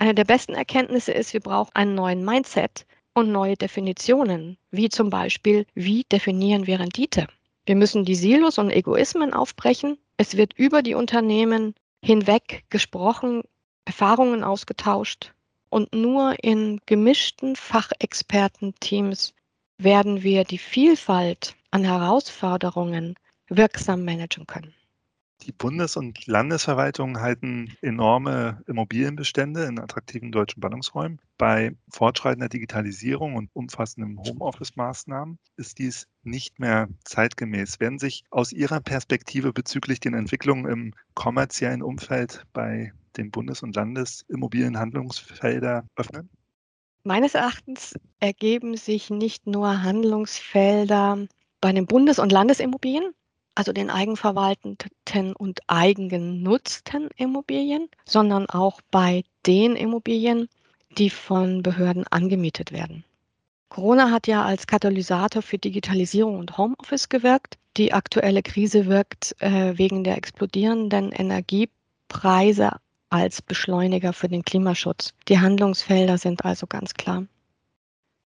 Eine 0.02 0.16
der 0.16 0.24
besten 0.24 0.56
Erkenntnisse 0.56 1.12
ist, 1.12 1.32
wir 1.32 1.42
brauchen 1.42 1.76
einen 1.76 1.94
neuen 1.94 2.26
Mindset 2.26 2.88
und 3.14 3.32
neue 3.32 3.56
Definitionen, 3.56 4.58
wie 4.72 4.90
zum 4.90 5.12
Beispiel, 5.12 5.68
wie 5.76 6.06
definieren 6.12 6.66
wir 6.66 6.80
Rendite? 6.80 7.28
Wir 7.68 7.76
müssen 7.76 8.04
die 8.04 8.16
Silos 8.16 8.58
und 8.58 8.72
Egoismen 8.72 9.32
aufbrechen. 9.32 10.00
Es 10.18 10.36
wird 10.38 10.54
über 10.54 10.82
die 10.82 10.96
Unternehmen 10.96 11.76
hinweg 12.04 12.64
gesprochen, 12.72 13.44
Erfahrungen 13.86 14.44
ausgetauscht 14.44 15.34
und 15.70 15.94
nur 15.94 16.34
in 16.44 16.82
gemischten 16.88 17.56
Fachexpertenteams 17.56 19.36
werden 19.78 20.24
wir 20.24 20.46
die 20.46 20.58
Vielfalt 20.58 21.54
an 21.70 21.84
Herausforderungen 21.84 23.14
wirksam 23.50 24.04
managen 24.04 24.48
können. 24.48 24.74
Die 25.44 25.52
Bundes- 25.52 25.98
und 25.98 26.28
Landesverwaltungen 26.28 27.20
halten 27.20 27.76
enorme 27.82 28.62
Immobilienbestände 28.68 29.64
in 29.64 29.80
attraktiven 29.80 30.32
deutschen 30.32 30.62
Ballungsräumen. 30.62 31.20
Bei 31.40 31.76
fortschreitender 31.92 32.48
Digitalisierung 32.48 33.36
und 33.36 33.50
umfassenden 33.54 34.20
Homeoffice-Maßnahmen 34.20 35.40
ist 35.58 35.80
dies 35.80 36.08
nicht 36.22 36.60
mehr 36.60 36.90
zeitgemäß. 37.06 37.80
Werden 37.80 37.98
sich 37.98 38.24
aus 38.30 38.52
Ihrer 38.52 38.82
Perspektive 38.82 39.52
bezüglich 39.52 40.00
den 40.00 40.14
Entwicklungen 40.14 40.72
im 40.72 40.94
kommerziellen 41.16 41.82
Umfeld 41.82 42.44
bei 42.54 42.94
den 43.18 43.32
Bundes- 43.32 43.64
und 43.64 43.76
Landesimmobilienhandlungsfelder 43.76 45.88
öffnen? 45.96 46.30
Meines 47.04 47.34
Erachtens 47.34 47.96
ergeben 48.20 48.78
sich 48.78 49.10
nicht 49.10 49.48
nur 49.48 49.82
Handlungsfelder 49.82 51.26
bei 51.62 51.72
den 51.72 51.88
Bundes- 51.88 52.20
und 52.20 52.32
Landesimmobilien, 52.32 53.12
also 53.62 53.74
den 53.74 53.92
eigenverwalteten 53.92 55.36
und 55.36 55.60
eigengenutzten 55.68 57.10
Immobilien, 57.16 57.90
sondern 58.06 58.50
auch 58.50 58.82
bei 58.90 59.24
den 59.46 59.76
Immobilien, 59.76 60.50
die 60.98 61.12
von 61.12 61.62
Behörden 61.62 62.08
angemietet 62.08 62.72
werden. 62.72 63.04
Corona 63.70 64.10
hat 64.10 64.26
ja 64.26 64.44
als 64.44 64.66
Katalysator 64.66 65.44
für 65.44 65.60
Digitalisierung 65.60 66.40
und 66.40 66.58
Homeoffice 66.58 67.08
gewirkt. 67.08 67.60
Die 67.78 67.94
aktuelle 67.94 68.42
Krise 68.42 68.88
wirkt 68.88 69.36
äh, 69.44 69.78
wegen 69.78 70.04
der 70.04 70.18
explodierenden 70.18 71.12
Energiepreise 71.12 72.72
als 73.12 73.44
Beschleuniger 73.44 74.12
für 74.12 74.28
den 74.28 74.44
Klimaschutz. 74.44 75.14
Die 75.28 75.40
Handlungsfelder 75.40 76.18
sind 76.18 76.44
also 76.46 76.66
ganz 76.66 76.96
klar. 76.96 77.28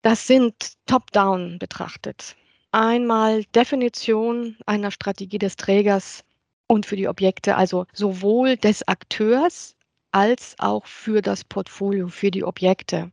Das 0.04 0.28
sind 0.28 0.54
top-down 0.86 1.58
betrachtet 1.58 2.36
einmal 2.74 3.44
Definition 3.56 4.58
einer 4.66 4.92
Strategie 4.92 5.38
des 5.38 5.56
Trägers 5.56 6.24
und 6.68 6.86
für 6.86 6.96
die 6.96 7.08
Objekte, 7.08 7.56
also 7.56 7.86
sowohl 7.94 8.58
des 8.58 8.88
Akteurs 8.88 9.76
als 10.12 10.56
auch 10.58 10.86
für 10.86 11.22
das 11.22 11.44
Portfolio, 11.44 12.08
für 12.08 12.32
die 12.32 12.44
Objekte. 12.44 13.12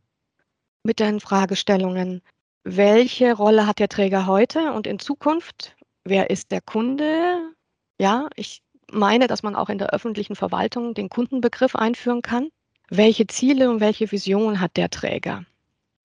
Mit 0.83 0.99
den 0.99 1.19
Fragestellungen, 1.19 2.21
welche 2.63 3.33
Rolle 3.33 3.67
hat 3.67 3.79
der 3.79 3.89
Träger 3.89 4.25
heute 4.25 4.73
und 4.73 4.87
in 4.87 4.99
Zukunft? 4.99 5.75
Wer 6.03 6.29
ist 6.29 6.51
der 6.51 6.61
Kunde? 6.61 7.51
Ja, 7.99 8.29
ich 8.35 8.63
meine, 8.91 9.27
dass 9.27 9.43
man 9.43 9.55
auch 9.55 9.69
in 9.69 9.77
der 9.77 9.93
öffentlichen 9.93 10.35
Verwaltung 10.35 10.95
den 10.95 11.09
Kundenbegriff 11.09 11.75
einführen 11.75 12.23
kann. 12.23 12.49
Welche 12.89 13.27
Ziele 13.27 13.69
und 13.69 13.79
welche 13.79 14.11
Vision 14.11 14.59
hat 14.59 14.75
der 14.75 14.89
Träger? 14.89 15.45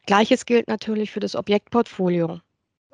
Gleiches 0.06 0.46
gilt 0.46 0.68
natürlich 0.68 1.10
für 1.10 1.20
das 1.20 1.34
Objektportfolio 1.34 2.40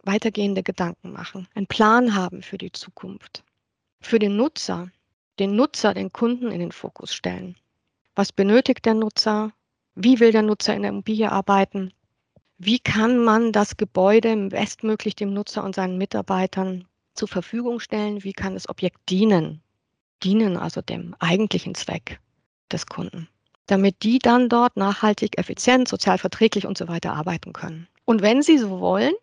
weitergehende 0.02 0.62
Gedanken 0.62 1.12
machen, 1.12 1.48
einen 1.54 1.66
Plan 1.66 2.14
haben 2.14 2.42
für 2.42 2.58
die 2.58 2.72
Zukunft. 2.72 3.44
Für 4.00 4.18
den 4.18 4.36
Nutzer, 4.36 4.90
den 5.38 5.56
Nutzer, 5.56 5.94
den 5.94 6.12
Kunden 6.12 6.50
in 6.50 6.60
den 6.60 6.72
Fokus 6.72 7.14
stellen. 7.14 7.56
Was 8.14 8.32
benötigt 8.32 8.84
der 8.84 8.94
Nutzer? 8.94 9.52
Wie 9.94 10.20
will 10.20 10.32
der 10.32 10.42
Nutzer 10.42 10.74
in 10.74 10.82
der 10.82 10.90
Immobilie 10.90 11.30
arbeiten? 11.30 11.92
Wie 12.58 12.78
kann 12.78 13.18
man 13.18 13.52
das 13.52 13.76
Gebäude 13.76 14.36
bestmöglich 14.48 15.16
dem 15.16 15.32
Nutzer 15.32 15.64
und 15.64 15.74
seinen 15.74 15.98
Mitarbeitern 15.98 16.86
zur 17.14 17.28
Verfügung 17.28 17.80
stellen? 17.80 18.22
Wie 18.22 18.32
kann 18.32 18.54
das 18.54 18.68
Objekt 18.68 18.98
dienen? 19.08 19.62
Dienen 20.22 20.56
also 20.56 20.80
dem 20.80 21.16
eigentlichen 21.18 21.74
Zweck 21.74 22.20
des 22.70 22.86
Kunden, 22.86 23.28
damit 23.66 24.02
die 24.02 24.18
dann 24.18 24.48
dort 24.48 24.76
nachhaltig, 24.76 25.38
effizient, 25.38 25.88
sozial 25.88 26.18
verträglich 26.18 26.66
und 26.66 26.78
so 26.78 26.86
weiter 26.88 27.14
arbeiten 27.14 27.52
können. 27.52 27.88
Und 28.04 28.22
wenn 28.22 28.42
sie 28.42 28.58
so 28.58 28.80
wollen, 28.80 29.14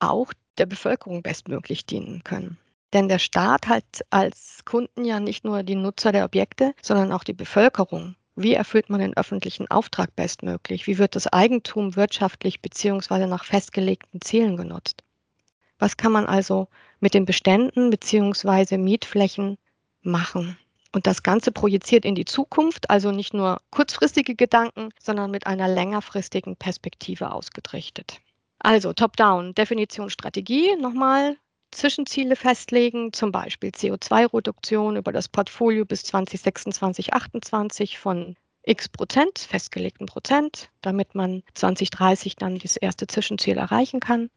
auch 0.00 0.32
der 0.58 0.66
Bevölkerung 0.66 1.22
bestmöglich 1.22 1.86
dienen 1.86 2.24
können. 2.24 2.58
Denn 2.92 3.08
der 3.08 3.18
Staat 3.18 3.68
hat 3.68 3.84
als 4.10 4.64
Kunden 4.64 5.04
ja 5.04 5.20
nicht 5.20 5.44
nur 5.44 5.62
die 5.62 5.74
Nutzer 5.74 6.12
der 6.12 6.24
Objekte, 6.24 6.74
sondern 6.82 7.12
auch 7.12 7.24
die 7.24 7.34
Bevölkerung. 7.34 8.16
Wie 8.34 8.54
erfüllt 8.54 8.88
man 8.88 9.00
den 9.00 9.16
öffentlichen 9.16 9.70
Auftrag 9.70 10.14
bestmöglich? 10.14 10.86
Wie 10.86 10.98
wird 10.98 11.16
das 11.16 11.26
Eigentum 11.26 11.96
wirtschaftlich 11.96 12.62
beziehungsweise 12.62 13.26
nach 13.26 13.44
festgelegten 13.44 14.20
Zielen 14.20 14.56
genutzt? 14.56 15.02
Was 15.78 15.96
kann 15.96 16.12
man 16.12 16.26
also 16.26 16.68
mit 17.00 17.14
den 17.14 17.24
Beständen 17.24 17.90
beziehungsweise 17.90 18.78
Mietflächen 18.78 19.58
machen? 20.02 20.56
Und 20.92 21.06
das 21.06 21.22
Ganze 21.22 21.52
projiziert 21.52 22.04
in 22.04 22.14
die 22.14 22.24
Zukunft, 22.24 22.88
also 22.88 23.10
nicht 23.12 23.34
nur 23.34 23.60
kurzfristige 23.70 24.34
Gedanken, 24.34 24.90
sondern 25.00 25.30
mit 25.30 25.46
einer 25.46 25.68
längerfristigen 25.68 26.56
Perspektive 26.56 27.30
ausgerichtet. 27.32 28.20
Also 28.60 28.92
Top-Down, 28.92 29.54
Definition 29.54 30.10
Strategie, 30.10 30.74
nochmal 30.76 31.36
Zwischenziele 31.70 32.34
festlegen, 32.34 33.12
zum 33.12 33.30
Beispiel 33.30 33.70
CO2-Reduktion 33.70 34.96
über 34.96 35.12
das 35.12 35.28
Portfolio 35.28 35.84
bis 35.84 36.02
2026, 36.04 37.06
2028 37.06 37.98
von 37.98 38.36
x 38.64 38.88
Prozent, 38.88 39.38
festgelegten 39.38 40.06
Prozent, 40.06 40.70
damit 40.82 41.14
man 41.14 41.42
2030 41.54 42.36
dann 42.36 42.58
das 42.58 42.76
erste 42.76 43.06
Zwischenziel 43.06 43.56
erreichen 43.56 44.00
kann. 44.00 44.30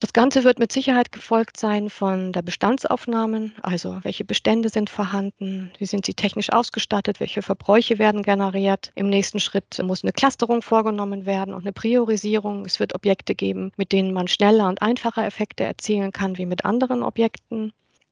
Das 0.00 0.14
Ganze 0.14 0.44
wird 0.44 0.58
mit 0.58 0.72
Sicherheit 0.72 1.12
gefolgt 1.12 1.58
sein 1.58 1.90
von 1.90 2.32
der 2.32 2.40
Bestandsaufnahme, 2.40 3.52
also 3.60 3.98
welche 4.02 4.24
Bestände 4.24 4.70
sind 4.70 4.88
vorhanden, 4.88 5.70
wie 5.76 5.84
sind 5.84 6.06
sie 6.06 6.14
technisch 6.14 6.50
ausgestattet, 6.50 7.20
welche 7.20 7.42
Verbräuche 7.42 7.98
werden 7.98 8.22
generiert. 8.22 8.92
Im 8.94 9.10
nächsten 9.10 9.40
Schritt 9.40 9.78
muss 9.82 10.02
eine 10.02 10.14
Clusterung 10.14 10.62
vorgenommen 10.62 11.26
werden 11.26 11.52
und 11.52 11.64
eine 11.64 11.74
Priorisierung. 11.74 12.64
Es 12.64 12.80
wird 12.80 12.94
Objekte 12.94 13.34
geben, 13.34 13.72
mit 13.76 13.92
denen 13.92 14.14
man 14.14 14.26
schneller 14.26 14.68
und 14.68 14.80
einfacher 14.80 15.26
Effekte 15.26 15.64
erzielen 15.64 16.12
kann 16.12 16.38
wie 16.38 16.46
mit 16.46 16.64
anderen 16.64 17.02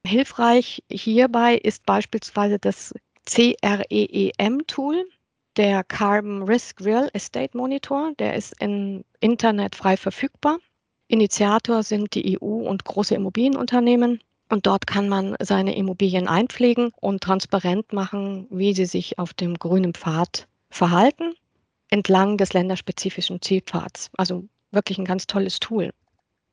Hilfreich 0.05 0.83
hierbei 0.91 1.55
ist 1.57 1.87
beispielsweise 1.87 2.59
das 2.59 2.93
CREEM-Tool, 3.25 5.09
der 5.57 5.85
Carbon 5.85 6.43
Risk 6.43 6.83
Real 6.83 7.09
Estate 7.15 7.57
Monitor. 7.57 8.13
Der 8.19 8.35
ist 8.35 8.55
im 8.61 9.05
Internet 9.21 9.75
frei 9.75 9.97
verfügbar. 9.97 10.59
Initiator 11.09 11.83
sind 11.83 12.15
die 12.15 12.39
EU 12.39 12.69
und 12.69 12.85
große 12.85 13.15
Immobilienunternehmen. 13.15 14.21
Und 14.51 14.67
dort 14.67 14.87
kann 14.87 15.09
man 15.09 15.37
seine 15.41 15.77
Immobilien 15.77 16.27
einpflegen 16.27 16.93
und 17.01 17.23
transparent 17.23 17.93
machen, 17.93 18.47
wie 18.51 18.75
sie 18.75 18.87
sich 18.87 19.19
auf 19.19 19.35
dem 19.35 19.55
grünen 19.55 19.93
Pfad 19.93 20.49
verhalten, 20.71 21.35
entlang 21.91 22.39
des 22.39 22.53
länderspezifischen 22.53 23.43
Zielpfads. 23.43 24.11
Also 24.17 24.45
wirklich 24.71 24.99
ein 24.99 25.05
ganz 25.05 25.27
tolles 25.27 25.61
Tool. 25.61 25.91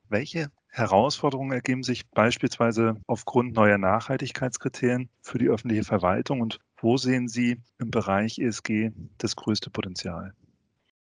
Welche 0.08 0.50
Herausforderungen 0.68 1.52
ergeben 1.52 1.82
sich 1.82 2.06
beispielsweise 2.10 2.96
aufgrund 3.06 3.54
neuer 3.54 3.78
Nachhaltigkeitskriterien 3.78 5.08
für 5.22 5.38
die 5.38 5.48
öffentliche 5.48 5.84
Verwaltung 5.84 6.42
und 6.42 6.58
wo 6.76 6.98
sehen 6.98 7.28
Sie 7.28 7.62
im 7.78 7.90
Bereich 7.90 8.38
ESG 8.38 8.90
das 9.16 9.36
größte 9.36 9.70
Potenzial? 9.70 10.34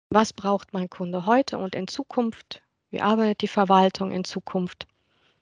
Was 0.09 0.31
braucht 0.31 0.71
mein 0.71 0.89
Kunde 0.89 1.25
heute 1.25 1.57
und 1.57 1.75
in 1.75 1.87
Zukunft? 1.87 2.61
Wie 2.95 3.01
arbeitet 3.01 3.41
die 3.41 3.49
Verwaltung 3.49 4.11
in 4.11 4.23
Zukunft? 4.23 4.87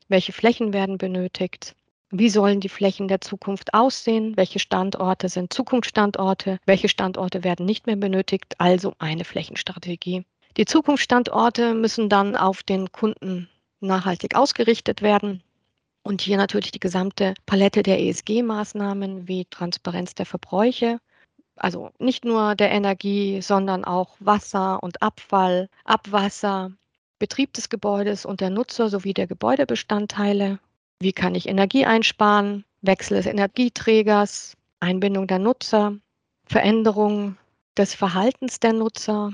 Welche 0.08 0.32
Flächen 0.32 0.74
werden 0.74 0.98
benötigt? 0.98 1.76
Wie 2.10 2.32
sollen 2.32 2.62
die 2.62 2.68
Flächen 2.68 3.08
der 3.08 3.22
Zukunft 3.22 3.76
aussehen? 3.76 4.36
Welche 4.36 4.58
Standorte 4.58 5.30
sind 5.30 5.54
Zukunftsstandorte? 5.54 6.58
Welche 6.66 6.90
Standorte 6.90 7.44
werden 7.44 7.68
nicht 7.68 7.86
mehr 7.86 7.96
benötigt? 7.96 8.56
Also 8.58 8.96
eine 8.98 9.24
Flächenstrategie. 9.24 10.26
Die 10.58 10.66
Zukunftsstandorte 10.66 11.76
müssen 11.76 12.10
dann 12.10 12.36
auf 12.36 12.64
den 12.64 12.92
Kunden 12.92 13.48
nachhaltig 13.82 14.36
ausgerichtet 14.36 15.04
werden. 15.04 15.44
Und 16.02 16.24
hier 16.24 16.38
natürlich 16.38 16.72
die 16.72 16.80
gesamte 16.80 17.36
Palette 17.46 17.84
der 17.84 18.00
ESG-Maßnahmen 18.00 19.28
wie 19.28 19.46
Transparenz 19.46 20.16
der 20.16 20.26
Verbräuche, 20.26 20.98
also 21.56 21.92
nicht 22.00 22.26
nur 22.26 22.56
der 22.56 22.72
Energie, 22.72 23.44
sondern 23.44 23.86
auch 23.86 24.16
Wasser 24.20 24.82
und 24.82 25.04
Abfall, 25.04 25.70
Abwasser, 25.86 26.72
Betrieb 27.24 27.54
des 27.54 27.70
Gebäudes 27.70 28.26
und 28.26 28.42
der 28.42 28.50
Nutzer 28.50 28.90
sowie 28.90 29.14
der 29.14 29.28
Gebäudebestandteile. 29.28 30.60
Wie 31.00 31.14
kann 31.14 31.36
ich 31.36 31.48
Energie 31.48 31.86
einsparen? 31.86 32.66
Wechsel 32.82 33.16
des 33.16 33.28
Energieträgers, 33.28 34.58
Einbindung 34.82 35.26
der 35.28 35.40
Nutzer, 35.40 35.96
Veränderung 36.44 37.38
des 37.78 37.96
Verhaltens 37.96 38.60
der 38.60 38.74
Nutzer 38.74 39.32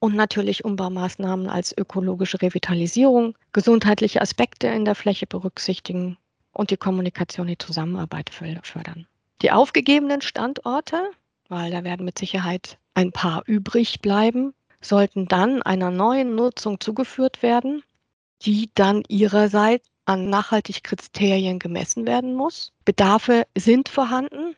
und 0.00 0.16
natürlich 0.16 0.64
Umbaumaßnahmen 0.64 1.48
als 1.48 1.72
ökologische 1.78 2.42
Revitalisierung, 2.42 3.38
gesundheitliche 3.52 4.20
Aspekte 4.20 4.66
in 4.66 4.84
der 4.84 4.96
Fläche 4.96 5.28
berücksichtigen 5.28 6.18
und 6.50 6.72
die 6.72 6.76
Kommunikation, 6.76 7.46
die 7.46 7.58
Zusammenarbeit 7.58 8.30
fördern. 8.30 9.06
Die 9.40 9.52
aufgegebenen 9.52 10.20
Standorte, 10.20 11.12
weil 11.48 11.70
da 11.70 11.84
werden 11.84 12.04
mit 12.04 12.18
Sicherheit 12.18 12.76
ein 12.94 13.12
paar 13.12 13.44
übrig 13.46 14.00
bleiben, 14.00 14.52
sollten 14.84 15.26
dann 15.26 15.62
einer 15.62 15.90
neuen 15.90 16.34
Nutzung 16.34 16.80
zugeführt 16.80 17.42
werden, 17.42 17.82
die 18.42 18.70
dann 18.74 19.02
ihrerseits 19.08 19.88
an 20.04 20.28
Nachhaltigkeitskriterien 20.28 21.58
gemessen 21.58 22.06
werden 22.06 22.34
muss. 22.34 22.72
Bedarfe 22.84 23.46
sind 23.56 23.88
vorhanden. 23.88 24.54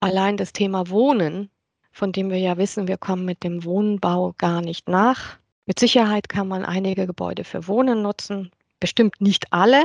Allein 0.00 0.36
das 0.36 0.52
Thema 0.52 0.88
Wohnen, 0.88 1.50
von 1.92 2.12
dem 2.12 2.30
wir 2.30 2.38
ja 2.38 2.56
wissen, 2.56 2.88
wir 2.88 2.96
kommen 2.96 3.24
mit 3.24 3.42
dem 3.42 3.64
Wohnbau 3.64 4.34
gar 4.38 4.60
nicht 4.60 4.88
nach. 4.88 5.38
Mit 5.66 5.78
Sicherheit 5.78 6.28
kann 6.28 6.48
man 6.48 6.64
einige 6.64 7.06
Gebäude 7.06 7.44
für 7.44 7.66
Wohnen 7.66 8.02
nutzen, 8.02 8.50
bestimmt 8.78 9.20
nicht 9.20 9.52
alle. 9.52 9.84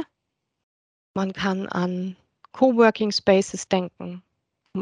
Man 1.16 1.34
kann 1.34 1.68
an 1.68 2.16
Coworking 2.52 3.12
Spaces 3.12 3.68
denken, 3.68 4.22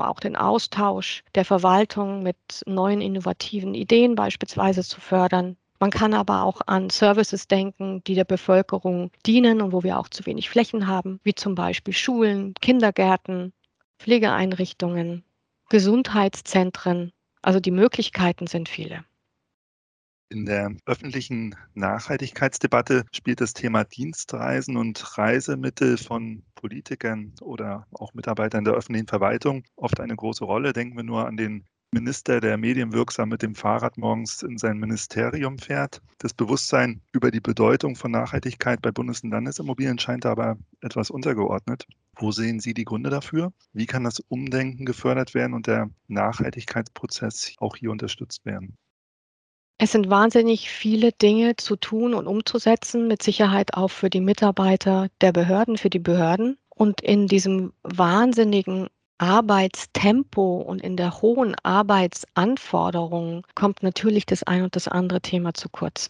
auch 0.02 0.20
den 0.20 0.36
Austausch 0.36 1.24
der 1.36 1.46
Verwaltung 1.46 2.24
mit 2.24 2.38
neuen 2.66 3.02
innovativen 3.02 3.76
Ideen 3.76 4.16
beispielsweise 4.16 4.84
zu 4.84 5.02
fördern. 5.02 5.58
Man 5.80 5.92
kann 5.92 6.14
aber 6.14 6.44
auch 6.44 6.62
an 6.66 6.90
Services 6.90 7.48
denken, 7.48 8.04
die 8.06 8.16
der 8.16 8.24
Bevölkerung 8.24 9.12
dienen 9.26 9.62
und 9.62 9.74
wo 9.74 9.84
wir 9.84 10.00
auch 10.00 10.08
zu 10.08 10.26
wenig 10.26 10.50
Flächen 10.50 10.88
haben, 10.88 11.20
wie 11.24 11.36
zum 11.36 11.56
Beispiel 11.56 11.94
Schulen, 11.94 12.54
Kindergärten, 12.62 13.52
Pflegeeinrichtungen, 14.00 15.24
Gesundheitszentren. 15.70 17.12
Also 17.42 17.60
die 17.60 17.72
Möglichkeiten 17.72 18.48
sind 18.48 18.70
viele. 18.70 19.04
In 20.30 20.46
der 20.46 20.76
öffentlichen 20.86 21.56
Nachhaltigkeitsdebatte 21.74 23.06
spielt 23.12 23.42
das 23.42 23.54
Thema 23.54 23.84
Dienstreisen 23.84 24.78
und 24.78 25.18
Reisemittel 25.18 25.98
von 25.98 26.44
Politikern 26.64 27.34
oder 27.42 27.86
auch 27.92 28.14
Mitarbeitern 28.14 28.64
der 28.64 28.74
öffentlichen 28.74 29.08
Verwaltung 29.08 29.66
oft 29.76 30.00
eine 30.00 30.16
große 30.16 30.46
Rolle. 30.46 30.72
Denken 30.72 30.96
wir 30.96 31.04
nur 31.04 31.28
an 31.28 31.36
den 31.36 31.66
Minister, 31.92 32.40
der 32.40 32.58
medienwirksam 32.58 33.28
mit 33.28 33.42
dem 33.42 33.54
Fahrrad 33.54 33.98
morgens 33.98 34.44
in 34.44 34.58
sein 34.58 34.78
Ministerium 34.78 35.60
fährt. 35.60 36.02
Das 36.20 36.34
Bewusstsein 36.34 37.02
über 37.12 37.32
die 37.32 37.42
Bedeutung 37.42 37.98
von 37.98 38.12
Nachhaltigkeit 38.12 38.82
bei 38.82 38.92
Bundes- 38.92 39.24
und 39.26 39.32
Landesimmobilien 39.32 40.00
scheint 40.00 40.26
aber 40.26 40.58
etwas 40.80 41.12
untergeordnet. 41.12 41.86
Wo 42.16 42.32
sehen 42.32 42.62
Sie 42.62 42.74
die 42.74 42.86
Gründe 42.86 43.10
dafür? 43.10 43.52
Wie 43.74 43.86
kann 43.86 44.06
das 44.06 44.22
Umdenken 44.22 44.86
gefördert 44.86 45.34
werden 45.34 45.54
und 45.54 45.68
der 45.68 45.90
Nachhaltigkeitsprozess 46.08 47.56
auch 47.58 47.76
hier 47.76 47.92
unterstützt 47.92 48.46
werden? 48.46 48.78
Es 49.78 49.92
sind 49.92 50.10
wahnsinnig 50.10 50.70
viele 50.70 51.12
Dinge 51.12 51.56
zu 51.56 51.76
tun 51.76 52.14
und 52.14 52.28
umzusetzen, 52.28 53.08
mit 53.08 53.22
Sicherheit 53.24 53.74
auch 53.74 53.90
für 53.90 54.10
die 54.10 54.22
Mitarbeiter 54.22 55.10
der 55.22 55.32
Behörden, 55.32 55.78
für 55.78 55.90
die 55.90 56.00
Behörden. 56.00 56.58
Und 56.70 57.02
in 57.02 57.28
diesem 57.28 57.74
wahnsinnigen 57.84 58.88
Arbeitstempo 59.18 60.58
und 60.58 60.82
in 60.82 60.98
der 60.98 61.22
hohen 61.22 61.56
Arbeitsanforderung 61.64 63.46
kommt 63.56 63.84
natürlich 63.84 64.26
das 64.26 64.44
ein 64.44 64.64
und 64.64 64.76
das 64.76 64.88
andere 64.88 65.22
Thema 65.22 65.54
zu 65.54 65.70
kurz. 65.70 66.10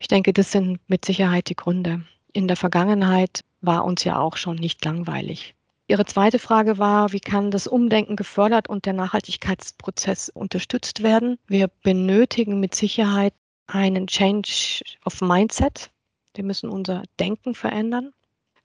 Ich 0.00 0.08
denke, 0.08 0.32
das 0.32 0.52
sind 0.52 0.80
mit 0.88 1.04
Sicherheit 1.04 1.48
die 1.48 1.56
Gründe. 1.56 2.02
In 2.32 2.46
der 2.46 2.56
Vergangenheit 2.56 3.42
war 3.60 3.84
uns 3.84 4.04
ja 4.04 4.18
auch 4.18 4.36
schon 4.36 4.56
nicht 4.56 4.84
langweilig. 4.84 5.54
Ihre 5.90 6.04
zweite 6.04 6.38
Frage 6.38 6.76
war, 6.76 7.12
wie 7.12 7.20
kann 7.20 7.50
das 7.50 7.66
Umdenken 7.66 8.14
gefördert 8.14 8.68
und 8.68 8.84
der 8.84 8.92
Nachhaltigkeitsprozess 8.92 10.28
unterstützt 10.28 11.02
werden? 11.02 11.38
Wir 11.46 11.68
benötigen 11.82 12.60
mit 12.60 12.74
Sicherheit 12.74 13.32
einen 13.66 14.06
Change 14.06 14.82
of 15.06 15.22
Mindset. 15.22 15.90
Wir 16.34 16.44
müssen 16.44 16.68
unser 16.68 17.04
Denken 17.18 17.54
verändern. 17.54 18.12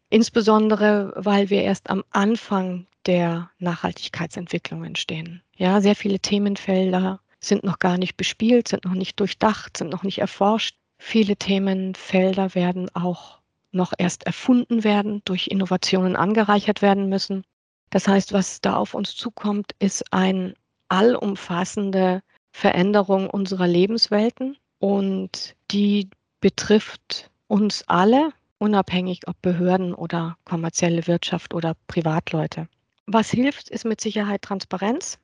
Insbesondere, 0.10 1.14
weil 1.16 1.50
wir 1.50 1.64
erst 1.64 1.90
am 1.90 2.04
Anfang 2.10 2.88
der 3.06 3.50
Nachhaltigkeitsentwicklungen 3.58 4.98
stehen. 4.98 5.42
Ja, 5.56 5.80
sehr 5.80 5.96
viele 5.96 6.20
Themenfelder 6.20 7.22
sind 7.40 7.64
noch 7.64 7.80
gar 7.80 7.98
nicht 7.98 8.18
bespielt, 8.18 8.68
sind 8.68 8.84
noch 8.84 8.96
nicht 8.96 9.18
durchdacht, 9.22 9.78
sind 9.78 9.90
noch 9.90 10.04
nicht 10.04 10.20
erforscht. 10.20 10.76
Viele 10.98 11.38
Themenfelder 11.38 12.54
werden 12.54 12.94
auch 12.94 13.40
noch 13.74 13.94
erst 13.98 14.26
erfunden 14.26 14.84
werden, 14.84 15.22
durch 15.26 15.48
Innovationen 15.48 16.16
angereichert 16.16 16.82
werden 16.82 17.10
müssen. 17.10 17.44
Das 17.90 18.08
heißt, 18.08 18.34
was 18.34 18.62
da 18.62 18.76
auf 18.76 18.94
uns 18.94 19.16
zukommt, 19.16 19.72
ist 19.80 20.04
eine 20.12 20.56
allumfassende 20.90 22.22
Veränderung 22.52 23.30
unserer 23.30 23.68
Lebenswelten 23.68 24.58
und 24.80 25.56
die 25.72 26.10
betrifft 26.40 27.32
uns 27.48 27.84
alle, 27.88 28.32
unabhängig 28.60 29.28
ob 29.28 29.42
Behörden 29.42 29.94
oder 29.94 30.38
kommerzielle 30.46 31.08
Wirtschaft 31.08 31.54
oder 31.54 31.76
Privatleute. 31.88 32.68
Was 33.06 33.30
hilft, 33.32 33.70
ist 33.70 33.86
mit 33.86 34.02
Sicherheit 34.02 34.42
Transparenz. 34.42 35.20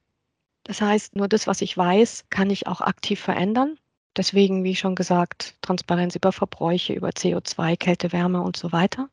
Das 0.64 0.82
heißt, 0.82 1.16
nur 1.16 1.28
das, 1.28 1.48
was 1.48 1.62
ich 1.62 1.78
weiß, 1.78 2.26
kann 2.30 2.50
ich 2.50 2.68
auch 2.68 2.82
aktiv 2.82 3.20
verändern. 3.20 3.78
Deswegen, 4.20 4.66
wie 4.66 4.76
schon 4.76 4.96
gesagt, 4.96 5.56
Transparenz 5.62 6.14
über 6.14 6.34
Verbräuche, 6.34 6.92
über 6.92 7.08
CO2, 7.08 7.78
Kälte, 7.78 8.12
Wärme 8.12 8.42
und 8.42 8.58
so 8.58 8.74
weiter. 8.74 9.08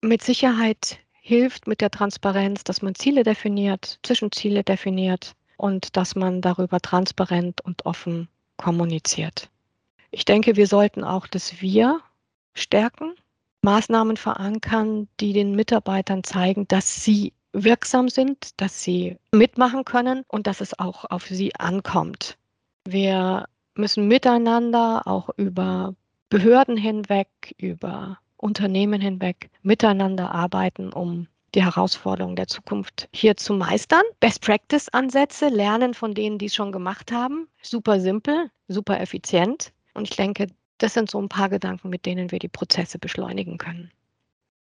Mit 0.00 0.24
Sicherheit 0.24 0.98
hilft 1.12 1.68
mit 1.68 1.80
der 1.80 1.92
Transparenz, 1.92 2.64
dass 2.64 2.82
man 2.82 2.96
Ziele 2.96 3.22
definiert, 3.22 4.00
Zwischenziele 4.02 4.64
definiert 4.64 5.36
und 5.56 5.96
dass 5.96 6.16
man 6.16 6.40
darüber 6.40 6.80
transparent 6.80 7.60
und 7.60 7.86
offen 7.86 8.26
kommuniziert. 8.56 9.50
Ich 10.10 10.24
denke, 10.24 10.56
wir 10.56 10.66
sollten 10.66 11.04
auch 11.04 11.28
das 11.28 11.62
Wir 11.62 12.00
stärken, 12.54 13.14
Maßnahmen 13.62 14.16
verankern, 14.16 15.06
die 15.20 15.32
den 15.32 15.54
Mitarbeitern 15.54 16.24
zeigen, 16.24 16.66
dass 16.66 17.04
sie 17.04 17.34
wirksam 17.52 18.08
sind, 18.08 18.60
dass 18.60 18.82
sie 18.82 19.16
mitmachen 19.30 19.84
können 19.84 20.24
und 20.26 20.48
dass 20.48 20.60
es 20.60 20.76
auch 20.76 21.04
auf 21.04 21.28
sie 21.28 21.54
ankommt. 21.54 22.36
Wir 22.84 23.46
müssen 23.78 24.08
miteinander 24.08 25.02
auch 25.06 25.30
über 25.36 25.94
Behörden 26.28 26.76
hinweg, 26.76 27.28
über 27.56 28.18
Unternehmen 28.36 29.00
hinweg 29.00 29.50
miteinander 29.62 30.32
arbeiten, 30.32 30.92
um 30.92 31.26
die 31.54 31.64
Herausforderungen 31.64 32.36
der 32.36 32.46
Zukunft 32.46 33.08
hier 33.12 33.36
zu 33.36 33.54
meistern. 33.54 34.02
Best 34.20 34.42
Practice 34.42 34.88
Ansätze 34.90 35.48
lernen 35.48 35.94
von 35.94 36.12
denen, 36.12 36.38
die 36.38 36.46
es 36.46 36.54
schon 36.54 36.72
gemacht 36.72 37.10
haben. 37.10 37.48
Super 37.62 38.00
simpel, 38.00 38.50
super 38.68 39.00
effizient. 39.00 39.72
Und 39.94 40.08
ich 40.10 40.16
denke, 40.16 40.48
das 40.78 40.94
sind 40.94 41.10
so 41.10 41.20
ein 41.20 41.28
paar 41.28 41.48
Gedanken, 41.48 41.88
mit 41.88 42.04
denen 42.04 42.30
wir 42.30 42.38
die 42.38 42.48
Prozesse 42.48 42.98
beschleunigen 42.98 43.58
können. 43.58 43.90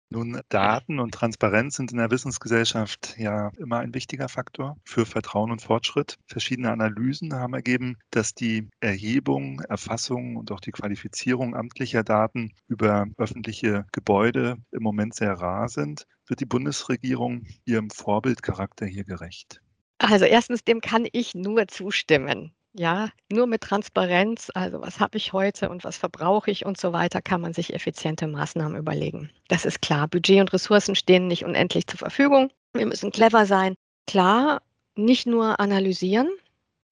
Nun, 0.10 0.40
Daten 0.50 1.00
und 1.00 1.14
Transparenz 1.14 1.76
sind 1.76 1.92
in 1.92 1.98
der 1.98 2.12
Wissensgesellschaft 2.12 3.16
ja 3.18 3.52
immer 3.58 3.80
ein 3.80 3.96
wichtiger 3.96 4.30
Faktor 4.30 4.78
für 4.86 5.08
Vertrauen 5.08 5.50
und 5.52 5.62
Fortschritt. 5.62 6.18
Verschiedene 6.28 6.72
Analysen 6.72 7.34
haben 7.34 7.56
ergeben, 7.56 7.98
dass 8.12 8.36
die 8.36 8.70
Erhebung, 8.80 9.62
Erfassung 9.62 10.36
und 10.36 10.52
auch 10.52 10.60
die 10.60 10.72
Qualifizierung 10.72 11.56
amtlicher 11.56 12.04
Daten 12.04 12.54
über 12.68 13.08
öffentliche 13.18 13.86
Gebäude 13.92 14.58
im 14.72 14.84
Moment 14.84 15.16
sehr 15.16 15.34
rar 15.34 15.68
sind. 15.68 16.06
Wird 16.28 16.40
die 16.40 16.46
Bundesregierung 16.46 17.48
ihrem 17.66 17.90
Vorbildcharakter 17.90 18.86
hier 18.86 19.06
gerecht? 19.06 19.62
Also 19.98 20.26
erstens, 20.26 20.64
dem 20.64 20.82
kann 20.82 21.08
ich 21.12 21.34
nur 21.34 21.68
zustimmen. 21.68 22.54
Ja, 22.76 23.10
nur 23.32 23.46
mit 23.46 23.62
Transparenz, 23.62 24.50
also 24.56 24.82
was 24.82 25.00
habe 25.00 25.18
ich 25.18 25.32
heute 25.32 25.70
und 25.70 25.84
was 25.84 25.98
verbrauche 25.98 26.50
ich 26.50 26.66
und 26.66 26.80
so 26.80 26.92
weiter, 26.92 27.22
kann 27.22 27.40
man 27.40 27.54
sich 27.54 27.74
effiziente 27.74 28.26
Maßnahmen 28.26 28.78
überlegen. 28.78 29.30
Das 29.48 29.66
ist 29.66 29.82
klar. 29.82 30.08
Budget 30.08 30.40
und 30.40 30.54
Ressourcen 30.54 30.96
stehen 30.96 31.28
nicht 31.28 31.46
unendlich 31.46 31.86
zur 31.86 32.00
Verfügung. 32.00 32.50
Wir 32.74 32.88
müssen 32.88 33.12
clever 33.12 33.46
sein. 33.46 33.76
Klar, 34.08 34.64
nicht 34.96 35.28
nur 35.28 35.60
analysieren, 35.60 36.30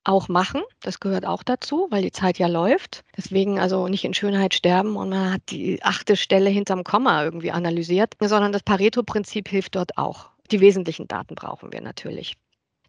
auch 0.03 0.27
machen. 0.27 0.61
Das 0.81 0.99
gehört 0.99 1.25
auch 1.25 1.41
dazu, 1.41 1.87
weil 1.89 2.03
die 2.03 2.11
Zeit 2.11 2.37
ja 2.37 2.47
läuft. 2.47 3.03
Deswegen 3.17 3.59
also 3.59 3.87
nicht 3.87 4.03
in 4.03 4.13
Schönheit 4.13 4.53
sterben 4.53 4.95
und 4.95 5.09
man 5.09 5.33
hat 5.33 5.41
die 5.49 5.81
achte 5.81 6.15
Stelle 6.15 6.51
hinterm 6.51 6.83
Komma 6.83 7.23
irgendwie 7.23 7.51
analysiert, 7.51 8.15
sondern 8.19 8.51
das 8.51 8.63
Pareto-Prinzip 8.63 9.49
hilft 9.49 9.75
dort 9.75 9.97
auch. 9.97 10.29
Die 10.51 10.59
wesentlichen 10.59 11.07
Daten 11.07 11.33
brauchen 11.33 11.73
wir 11.73 11.81
natürlich. 11.81 12.37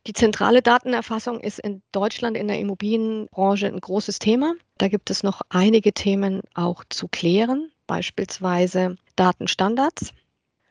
Die 0.06 0.14
zentrale 0.14 0.62
Datenerfassung 0.62 1.40
ist 1.40 1.60
in 1.60 1.80
Deutschland 1.92 2.36
in 2.36 2.48
der 2.48 2.58
Immobilienbranche 2.58 3.68
ein 3.68 3.80
großes 3.80 4.18
Thema. 4.18 4.54
Da 4.78 4.88
gibt 4.88 5.10
es 5.10 5.22
noch 5.22 5.42
einige 5.48 5.92
Themen 5.92 6.40
auch 6.54 6.82
zu 6.88 7.06
klären, 7.06 7.70
beispielsweise 7.86 8.96
Datenstandards. 9.14 10.12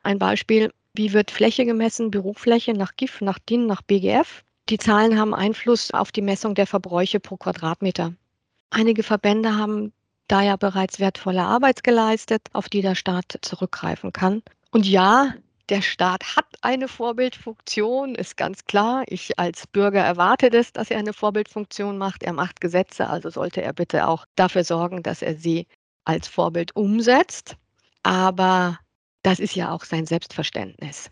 Ein 0.04 0.20
Beispiel, 0.20 0.74
wie 0.94 1.14
wird 1.14 1.32
Fläche 1.32 1.66
gemessen, 1.66 2.12
Bürofläche 2.12 2.74
nach 2.74 2.98
GIF, 2.98 3.22
nach 3.22 3.40
DIN, 3.40 3.68
nach 3.68 3.82
BGF? 3.82 4.44
Die 4.68 4.78
Zahlen 4.78 5.18
haben 5.18 5.34
Einfluss 5.34 5.92
auf 5.92 6.12
die 6.12 6.22
Messung 6.22 6.54
der 6.54 6.68
Verbräuche 6.68 7.22
pro 7.22 7.38
Quadratmeter. 7.38 8.14
Einige 8.70 9.04
Verbände 9.04 9.56
haben 9.58 9.94
da 10.28 10.42
ja 10.42 10.58
bereits 10.58 11.00
wertvolle 11.00 11.44
Arbeit 11.44 11.84
geleistet, 11.84 12.42
auf 12.54 12.68
die 12.68 12.82
der 12.82 12.96
Staat 12.96 13.40
zurückgreifen 13.42 14.12
kann. 14.12 14.44
Und 14.72 14.86
ja, 14.86 15.34
der 15.72 15.82
Staat 15.82 16.36
hat 16.36 16.46
eine 16.62 16.90
Vorbildfunktion, 16.90 18.16
ist 18.16 18.36
ganz 18.36 18.66
klar. 18.66 19.06
Ich 19.08 19.40
als 19.40 19.66
Bürger 19.68 20.02
erwarte 20.04 20.50
das, 20.50 20.74
dass 20.74 20.92
er 20.92 21.00
eine 21.00 21.14
Vorbildfunktion 21.14 21.98
macht. 21.98 22.24
Er 22.24 22.34
macht 22.34 22.60
Gesetze, 22.60 23.08
also 23.08 23.30
sollte 23.30 23.62
er 23.62 23.72
bitte 23.72 24.06
auch 24.06 24.26
dafür 24.36 24.66
sorgen, 24.66 25.02
dass 25.02 25.22
er 25.22 25.38
sie 25.38 25.68
als 26.04 26.28
Vorbild 26.28 26.76
umsetzt. 26.76 27.56
Aber 28.04 28.80
das 29.24 29.40
ist 29.40 29.56
ja 29.56 29.72
auch 29.72 29.86
sein 29.86 30.06
Selbstverständnis. 30.06 31.10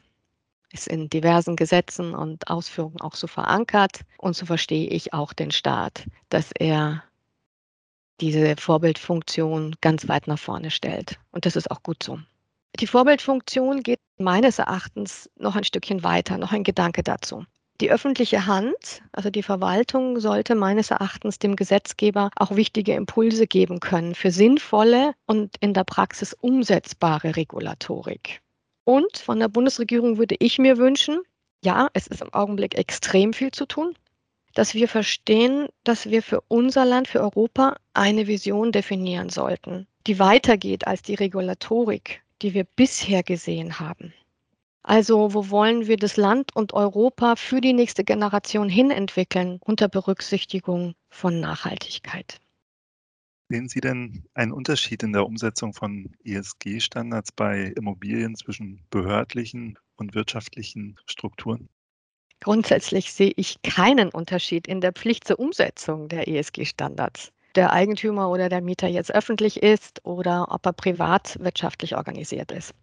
Ist 0.73 0.87
in 0.87 1.09
diversen 1.09 1.55
Gesetzen 1.55 2.13
und 2.13 2.49
Ausführungen 2.49 2.99
auch 2.99 3.15
so 3.15 3.27
verankert. 3.27 4.01
Und 4.17 4.35
so 4.35 4.45
verstehe 4.45 4.89
ich 4.89 5.13
auch 5.13 5.31
den 5.31 5.51
Staat, 5.51 6.05
dass 6.27 6.51
er 6.51 7.01
diese 8.19 8.57
Vorbildfunktion 8.57 9.77
ganz 9.79 10.09
weit 10.09 10.27
nach 10.27 10.37
vorne 10.37 10.69
stellt. 10.69 11.17
Und 11.31 11.45
das 11.45 11.55
ist 11.55 11.71
auch 11.71 11.81
gut 11.81 12.03
so. 12.03 12.19
Die 12.79 12.87
Vorbildfunktion 12.87 13.83
geht 13.83 13.99
meines 14.17 14.59
Erachtens 14.59 15.29
noch 15.37 15.55
ein 15.55 15.63
Stückchen 15.63 16.03
weiter, 16.03 16.37
noch 16.37 16.51
ein 16.51 16.63
Gedanke 16.63 17.03
dazu. 17.03 17.45
Die 17.81 17.91
öffentliche 17.91 18.45
Hand, 18.45 19.01
also 19.13 19.29
die 19.29 19.43
Verwaltung, 19.43 20.19
sollte 20.19 20.53
meines 20.53 20.91
Erachtens 20.91 21.39
dem 21.39 21.55
Gesetzgeber 21.55 22.29
auch 22.35 22.55
wichtige 22.55 22.93
Impulse 22.93 23.47
geben 23.47 23.79
können 23.79 24.15
für 24.15 24.31
sinnvolle 24.31 25.13
und 25.25 25.55
in 25.61 25.73
der 25.73 25.85
Praxis 25.85 26.33
umsetzbare 26.33 27.37
Regulatorik. 27.37 28.41
Und 28.83 29.17
von 29.17 29.39
der 29.39 29.47
Bundesregierung 29.47 30.17
würde 30.17 30.35
ich 30.39 30.59
mir 30.59 30.77
wünschen, 30.77 31.21
ja, 31.63 31.87
es 31.93 32.07
ist 32.07 32.21
im 32.21 32.33
Augenblick 32.33 32.77
extrem 32.77 33.31
viel 33.31 33.51
zu 33.51 33.65
tun, 33.65 33.93
dass 34.53 34.73
wir 34.73 34.89
verstehen, 34.89 35.67
dass 35.83 36.09
wir 36.09 36.21
für 36.21 36.41
unser 36.49 36.85
Land, 36.85 37.07
für 37.07 37.21
Europa 37.21 37.77
eine 37.93 38.27
Vision 38.27 38.71
definieren 38.71 39.29
sollten, 39.29 39.87
die 40.07 40.19
weitergeht 40.19 40.87
als 40.87 41.01
die 41.01 41.15
Regulatorik, 41.15 42.23
die 42.41 42.53
wir 42.53 42.63
bisher 42.63 43.23
gesehen 43.23 43.79
haben. 43.79 44.13
Also 44.83 45.33
wo 45.33 45.49
wollen 45.49 45.87
wir 45.87 45.97
das 45.97 46.17
Land 46.17 46.55
und 46.55 46.73
Europa 46.73 47.35
für 47.35 47.61
die 47.61 47.73
nächste 47.73 48.03
Generation 48.03 48.69
hin 48.69 48.91
entwickeln 48.91 49.59
unter 49.61 49.87
Berücksichtigung 49.87 50.95
von 51.09 51.39
Nachhaltigkeit? 51.39 52.39
Sehen 53.49 53.67
Sie 53.67 53.81
denn 53.81 54.23
einen 54.35 54.51
Unterschied 54.51 55.03
in 55.03 55.11
der 55.11 55.25
Umsetzung 55.25 55.73
von 55.73 56.15
ESG-Standards 56.23 57.31
bei 57.31 57.73
Immobilien 57.75 58.35
zwischen 58.35 58.85
behördlichen 58.91 59.77
und 59.97 60.13
wirtschaftlichen 60.13 60.97
Strukturen? 61.07 61.67
Grundsätzlich 62.41 63.11
sehe 63.11 63.33
ich 63.35 63.61
keinen 63.63 64.09
Unterschied 64.09 64.67
in 64.67 64.81
der 64.81 64.93
Pflicht 64.93 65.27
zur 65.27 65.39
Umsetzung 65.39 66.07
der 66.07 66.27
ESG-Standards 66.27 67.33
der 67.55 67.73
Eigentümer 67.73 68.29
oder 68.29 68.49
der 68.49 68.61
Mieter 68.61 68.87
jetzt 68.87 69.13
öffentlich 69.13 69.61
ist 69.61 70.05
oder 70.05 70.47
ob 70.49 70.65
er 70.65 70.73
privat 70.73 71.37
wirtschaftlich 71.39 71.95
organisiert 71.95 72.51
ist. 72.51 72.73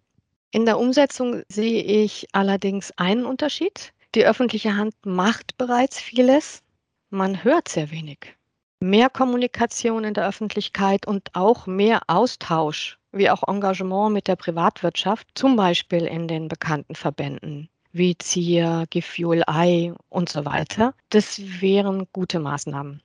In 0.50 0.64
der 0.64 0.78
Umsetzung 0.78 1.42
sehe 1.48 1.82
ich 1.82 2.26
allerdings 2.32 2.92
einen 2.96 3.26
Unterschied. 3.26 3.92
Die 4.14 4.24
öffentliche 4.24 4.76
Hand 4.76 4.94
macht 5.04 5.56
bereits 5.58 6.00
vieles, 6.00 6.62
man 7.10 7.44
hört 7.44 7.68
sehr 7.68 7.90
wenig. 7.90 8.36
Mehr 8.80 9.10
Kommunikation 9.10 10.04
in 10.04 10.14
der 10.14 10.26
Öffentlichkeit 10.26 11.06
und 11.06 11.34
auch 11.34 11.66
mehr 11.66 12.02
Austausch, 12.08 12.98
wie 13.12 13.30
auch 13.30 13.46
Engagement 13.46 14.12
mit 14.12 14.28
der 14.28 14.36
Privatwirtschaft, 14.36 15.28
zum 15.34 15.56
Beispiel 15.56 16.04
in 16.06 16.28
den 16.28 16.48
bekannten 16.48 16.94
Verbänden 16.94 17.68
wie 17.96 18.16
ZIA, 18.18 18.84
Gefuel 18.90 19.42
I 19.50 19.92
und 20.10 20.28
so 20.28 20.44
weiter. 20.44 20.94
Das 21.10 21.40
wären 21.60 22.06
gute 22.12 22.40
Maßnahmen. 22.40 23.02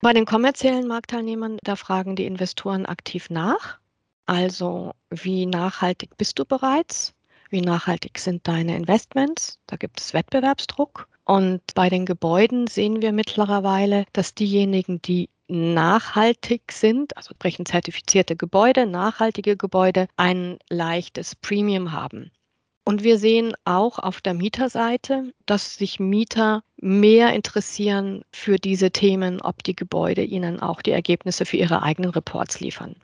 Bei 0.00 0.12
den 0.12 0.26
kommerziellen 0.26 0.86
Marktteilnehmern, 0.86 1.58
da 1.64 1.74
fragen 1.74 2.14
die 2.14 2.26
Investoren 2.26 2.86
aktiv 2.86 3.30
nach. 3.30 3.78
Also, 4.26 4.92
wie 5.10 5.44
nachhaltig 5.44 6.16
bist 6.16 6.38
du 6.38 6.44
bereits? 6.44 7.14
Wie 7.50 7.62
nachhaltig 7.62 8.18
sind 8.18 8.46
deine 8.46 8.76
Investments? 8.76 9.58
Da 9.66 9.76
gibt 9.76 9.98
es 10.00 10.14
Wettbewerbsdruck. 10.14 11.08
Und 11.24 11.62
bei 11.74 11.88
den 11.88 12.06
Gebäuden 12.06 12.68
sehen 12.68 13.02
wir 13.02 13.12
mittlerweile, 13.12 14.04
dass 14.12 14.34
diejenigen, 14.34 15.02
die 15.02 15.30
nachhaltig 15.48 16.70
sind, 16.70 17.16
also 17.16 17.30
sprechen 17.34 17.66
zertifizierte 17.66 18.36
Gebäude, 18.36 18.86
nachhaltige 18.86 19.56
Gebäude, 19.56 20.06
ein 20.16 20.58
leichtes 20.70 21.34
Premium 21.34 21.90
haben. 21.90 22.30
Und 22.84 23.02
wir 23.02 23.18
sehen 23.18 23.54
auch 23.64 23.98
auf 23.98 24.20
der 24.20 24.34
Mieterseite, 24.34 25.32
dass 25.44 25.74
sich 25.74 25.98
Mieter 25.98 26.62
mehr 26.80 27.32
interessieren 27.32 28.22
für 28.32 28.56
diese 28.56 28.90
Themen, 28.90 29.40
ob 29.40 29.62
die 29.62 29.76
Gebäude 29.76 30.22
ihnen 30.22 30.60
auch 30.60 30.82
die 30.82 30.92
Ergebnisse 30.92 31.44
für 31.44 31.56
ihre 31.56 31.82
eigenen 31.82 32.10
Reports 32.10 32.60
liefern. 32.60 32.96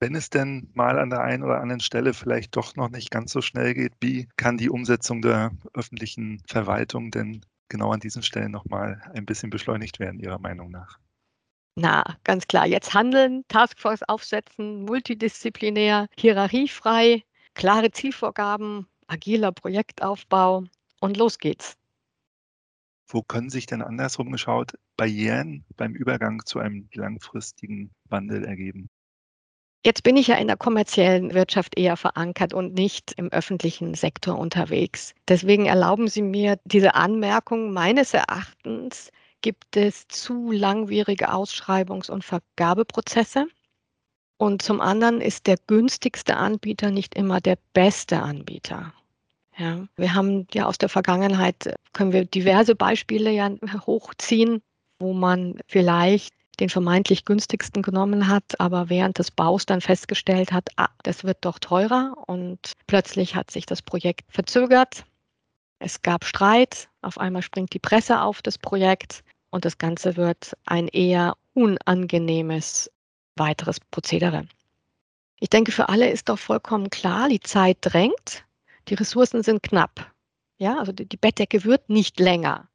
Wenn 0.00 0.14
es 0.14 0.30
denn 0.30 0.70
mal 0.74 0.98
an 0.98 1.10
der 1.10 1.22
einen 1.22 1.42
oder 1.42 1.60
anderen 1.60 1.80
Stelle 1.80 2.14
vielleicht 2.14 2.54
doch 2.56 2.76
noch 2.76 2.88
nicht 2.88 3.10
ganz 3.10 3.32
so 3.32 3.40
schnell 3.40 3.74
geht, 3.74 3.94
wie 4.00 4.28
kann 4.36 4.56
die 4.56 4.70
Umsetzung 4.70 5.22
der 5.22 5.50
öffentlichen 5.74 6.40
Verwaltung 6.46 7.10
denn 7.10 7.44
genau 7.68 7.90
an 7.90 7.98
diesen 7.98 8.22
Stellen 8.22 8.52
nochmal 8.52 9.02
ein 9.14 9.26
bisschen 9.26 9.50
beschleunigt 9.50 9.98
werden, 9.98 10.20
Ihrer 10.20 10.38
Meinung 10.38 10.70
nach? 10.70 10.98
Na, 11.74 12.04
ganz 12.24 12.46
klar, 12.46 12.66
jetzt 12.66 12.94
handeln, 12.94 13.44
Taskforce 13.48 14.02
aufsetzen, 14.04 14.84
multidisziplinär, 14.84 16.06
hierarchiefrei, 16.16 17.22
klare 17.54 17.90
Zielvorgaben, 17.90 18.86
agiler 19.08 19.52
Projektaufbau 19.52 20.64
und 21.00 21.16
los 21.16 21.38
geht's. 21.38 21.76
Wo 23.10 23.22
können 23.22 23.48
sich 23.48 23.66
denn 23.66 23.80
andersrum 23.80 24.30
geschaut 24.30 24.78
Barrieren 24.96 25.64
beim 25.76 25.94
Übergang 25.94 26.44
zu 26.44 26.58
einem 26.58 26.88
langfristigen 26.92 27.90
Wandel 28.04 28.44
ergeben? 28.44 28.90
Jetzt 29.84 30.02
bin 30.02 30.16
ich 30.16 30.26
ja 30.26 30.34
in 30.34 30.48
der 30.48 30.56
kommerziellen 30.56 31.32
Wirtschaft 31.32 31.78
eher 31.78 31.96
verankert 31.96 32.52
und 32.52 32.74
nicht 32.74 33.12
im 33.16 33.30
öffentlichen 33.30 33.94
Sektor 33.94 34.38
unterwegs. 34.38 35.14
Deswegen 35.28 35.66
erlauben 35.66 36.08
Sie 36.08 36.20
mir 36.20 36.58
diese 36.64 36.94
Anmerkung. 36.94 37.72
Meines 37.72 38.12
Erachtens 38.12 39.10
gibt 39.40 39.76
es 39.76 40.06
zu 40.08 40.50
langwierige 40.50 41.30
Ausschreibungs- 41.30 42.10
und 42.10 42.24
Vergabeprozesse. 42.24 43.46
Und 44.36 44.62
zum 44.62 44.80
anderen 44.80 45.20
ist 45.20 45.46
der 45.46 45.56
günstigste 45.66 46.36
Anbieter 46.36 46.90
nicht 46.90 47.14
immer 47.14 47.40
der 47.40 47.56
beste 47.72 48.20
Anbieter. 48.20 48.92
Ja, 49.58 49.88
wir 49.96 50.14
haben 50.14 50.46
ja 50.54 50.66
aus 50.66 50.78
der 50.78 50.88
Vergangenheit, 50.88 51.74
können 51.92 52.12
wir 52.12 52.24
diverse 52.24 52.76
Beispiele 52.76 53.30
ja 53.32 53.50
hochziehen, 53.86 54.62
wo 55.00 55.12
man 55.12 55.58
vielleicht 55.66 56.32
den 56.60 56.68
vermeintlich 56.68 57.24
günstigsten 57.24 57.82
genommen 57.82 58.28
hat, 58.28 58.60
aber 58.60 58.88
während 58.88 59.18
des 59.18 59.30
Baus 59.30 59.66
dann 59.66 59.80
festgestellt 59.80 60.52
hat, 60.52 60.68
ah, 60.76 60.88
das 61.02 61.24
wird 61.24 61.38
doch 61.42 61.58
teurer 61.58 62.14
und 62.26 62.72
plötzlich 62.86 63.34
hat 63.34 63.50
sich 63.50 63.66
das 63.66 63.82
Projekt 63.82 64.24
verzögert. 64.28 65.04
Es 65.80 66.02
gab 66.02 66.24
Streit, 66.24 66.88
auf 67.02 67.18
einmal 67.18 67.42
springt 67.42 67.72
die 67.74 67.78
Presse 67.78 68.20
auf 68.20 68.42
das 68.42 68.58
Projekt 68.58 69.22
und 69.50 69.64
das 69.64 69.78
Ganze 69.78 70.16
wird 70.16 70.56
ein 70.66 70.88
eher 70.88 71.36
unangenehmes 71.54 72.90
weiteres 73.36 73.78
Prozedere. 73.80 74.46
Ich 75.40 75.50
denke, 75.50 75.70
für 75.70 75.88
alle 75.88 76.10
ist 76.10 76.28
doch 76.28 76.38
vollkommen 76.38 76.90
klar, 76.90 77.28
die 77.28 77.40
Zeit 77.40 77.78
drängt, 77.80 78.44
die 78.88 78.94
Ressourcen 78.94 79.42
sind 79.42 79.62
knapp. 79.62 80.12
Ja, 80.58 80.78
also 80.78 80.92
die, 80.92 81.06
die 81.06 81.16
Bettdecke 81.16 81.64
wird 81.64 81.88
nicht 81.88 82.18
länger, 82.18 82.68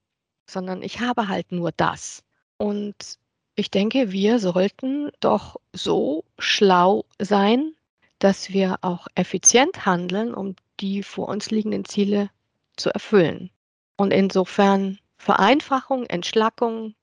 sondern 0.50 0.82
ich 0.82 1.00
habe 1.00 1.28
halt 1.28 1.52
nur 1.52 1.72
das. 1.72 2.24
Und 2.58 3.18
ich 3.56 3.70
denke, 3.70 4.12
wir 4.12 4.40
sollten 4.40 5.12
doch 5.20 5.58
so 5.74 6.24
schlau 6.40 7.06
sein, 7.20 7.74
dass 8.20 8.50
wir 8.50 8.78
auch 8.82 9.08
effizient 9.16 9.86
handeln, 9.86 10.34
um 10.34 10.56
die 10.80 11.04
vor 11.04 11.28
uns 11.28 11.52
liegenden 11.52 11.86
Ziele 11.86 12.30
zu 12.78 12.90
erfüllen. 12.90 13.52
Und 13.98 14.12
insofern 14.12 15.00
Vereinfachung, 15.18 16.06
Entschlackung 16.06 16.96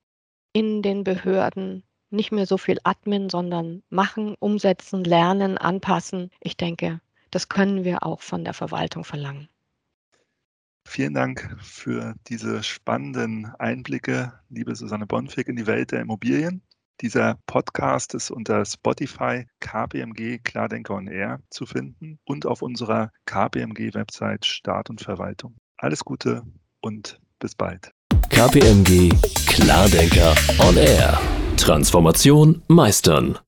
in 0.53 0.83
den 0.83 1.05
Behörden, 1.05 1.85
nicht 2.11 2.33
mehr 2.33 2.47
so 2.47 2.59
viel 2.59 2.79
Admin, 2.83 3.31
sondern 3.31 3.83
machen, 3.89 4.35
umsetzen, 4.41 5.05
lernen, 5.05 5.59
anpassen. 5.59 6.31
Ich 6.41 6.57
denke, 6.57 7.01
das 7.31 7.49
können 7.49 7.85
wir 7.85 8.05
auch 8.05 8.21
von 8.21 8.45
der 8.45 8.55
Verwaltung 8.55 9.05
verlangen. 9.05 9.49
Vielen 10.87 11.15
Dank 11.15 11.57
für 11.61 12.15
diese 12.27 12.63
spannenden 12.63 13.53
Einblicke, 13.59 14.33
liebe 14.49 14.75
Susanne 14.75 15.07
Bonfig, 15.07 15.47
in 15.47 15.57
die 15.57 15.67
Welt 15.67 15.93
der 15.93 16.01
Immobilien. 16.01 16.63
Dieser 17.01 17.39
Podcast 17.47 18.15
ist 18.15 18.31
unter 18.31 18.65
Spotify 18.65 19.47
KPMG 19.61 20.39
Klardenker 20.45 20.95
on 20.95 21.07
Air 21.07 21.41
zu 21.49 21.65
finden 21.65 22.19
und 22.25 22.45
auf 22.45 22.61
unserer 22.61 23.11
KPMG-Website 23.25 24.45
Staat 24.45 24.91
und 24.91 25.01
Verwaltung. 25.01 25.57
Alles 25.79 26.05
Gute 26.05 26.43
und 26.81 27.19
bis 27.39 27.55
bald. 27.55 27.93
KPMG 28.29 29.11
Klardenker 29.47 30.35
on 30.59 30.77
Air. 30.77 31.19
Transformation 31.57 32.63
meistern. 32.69 33.39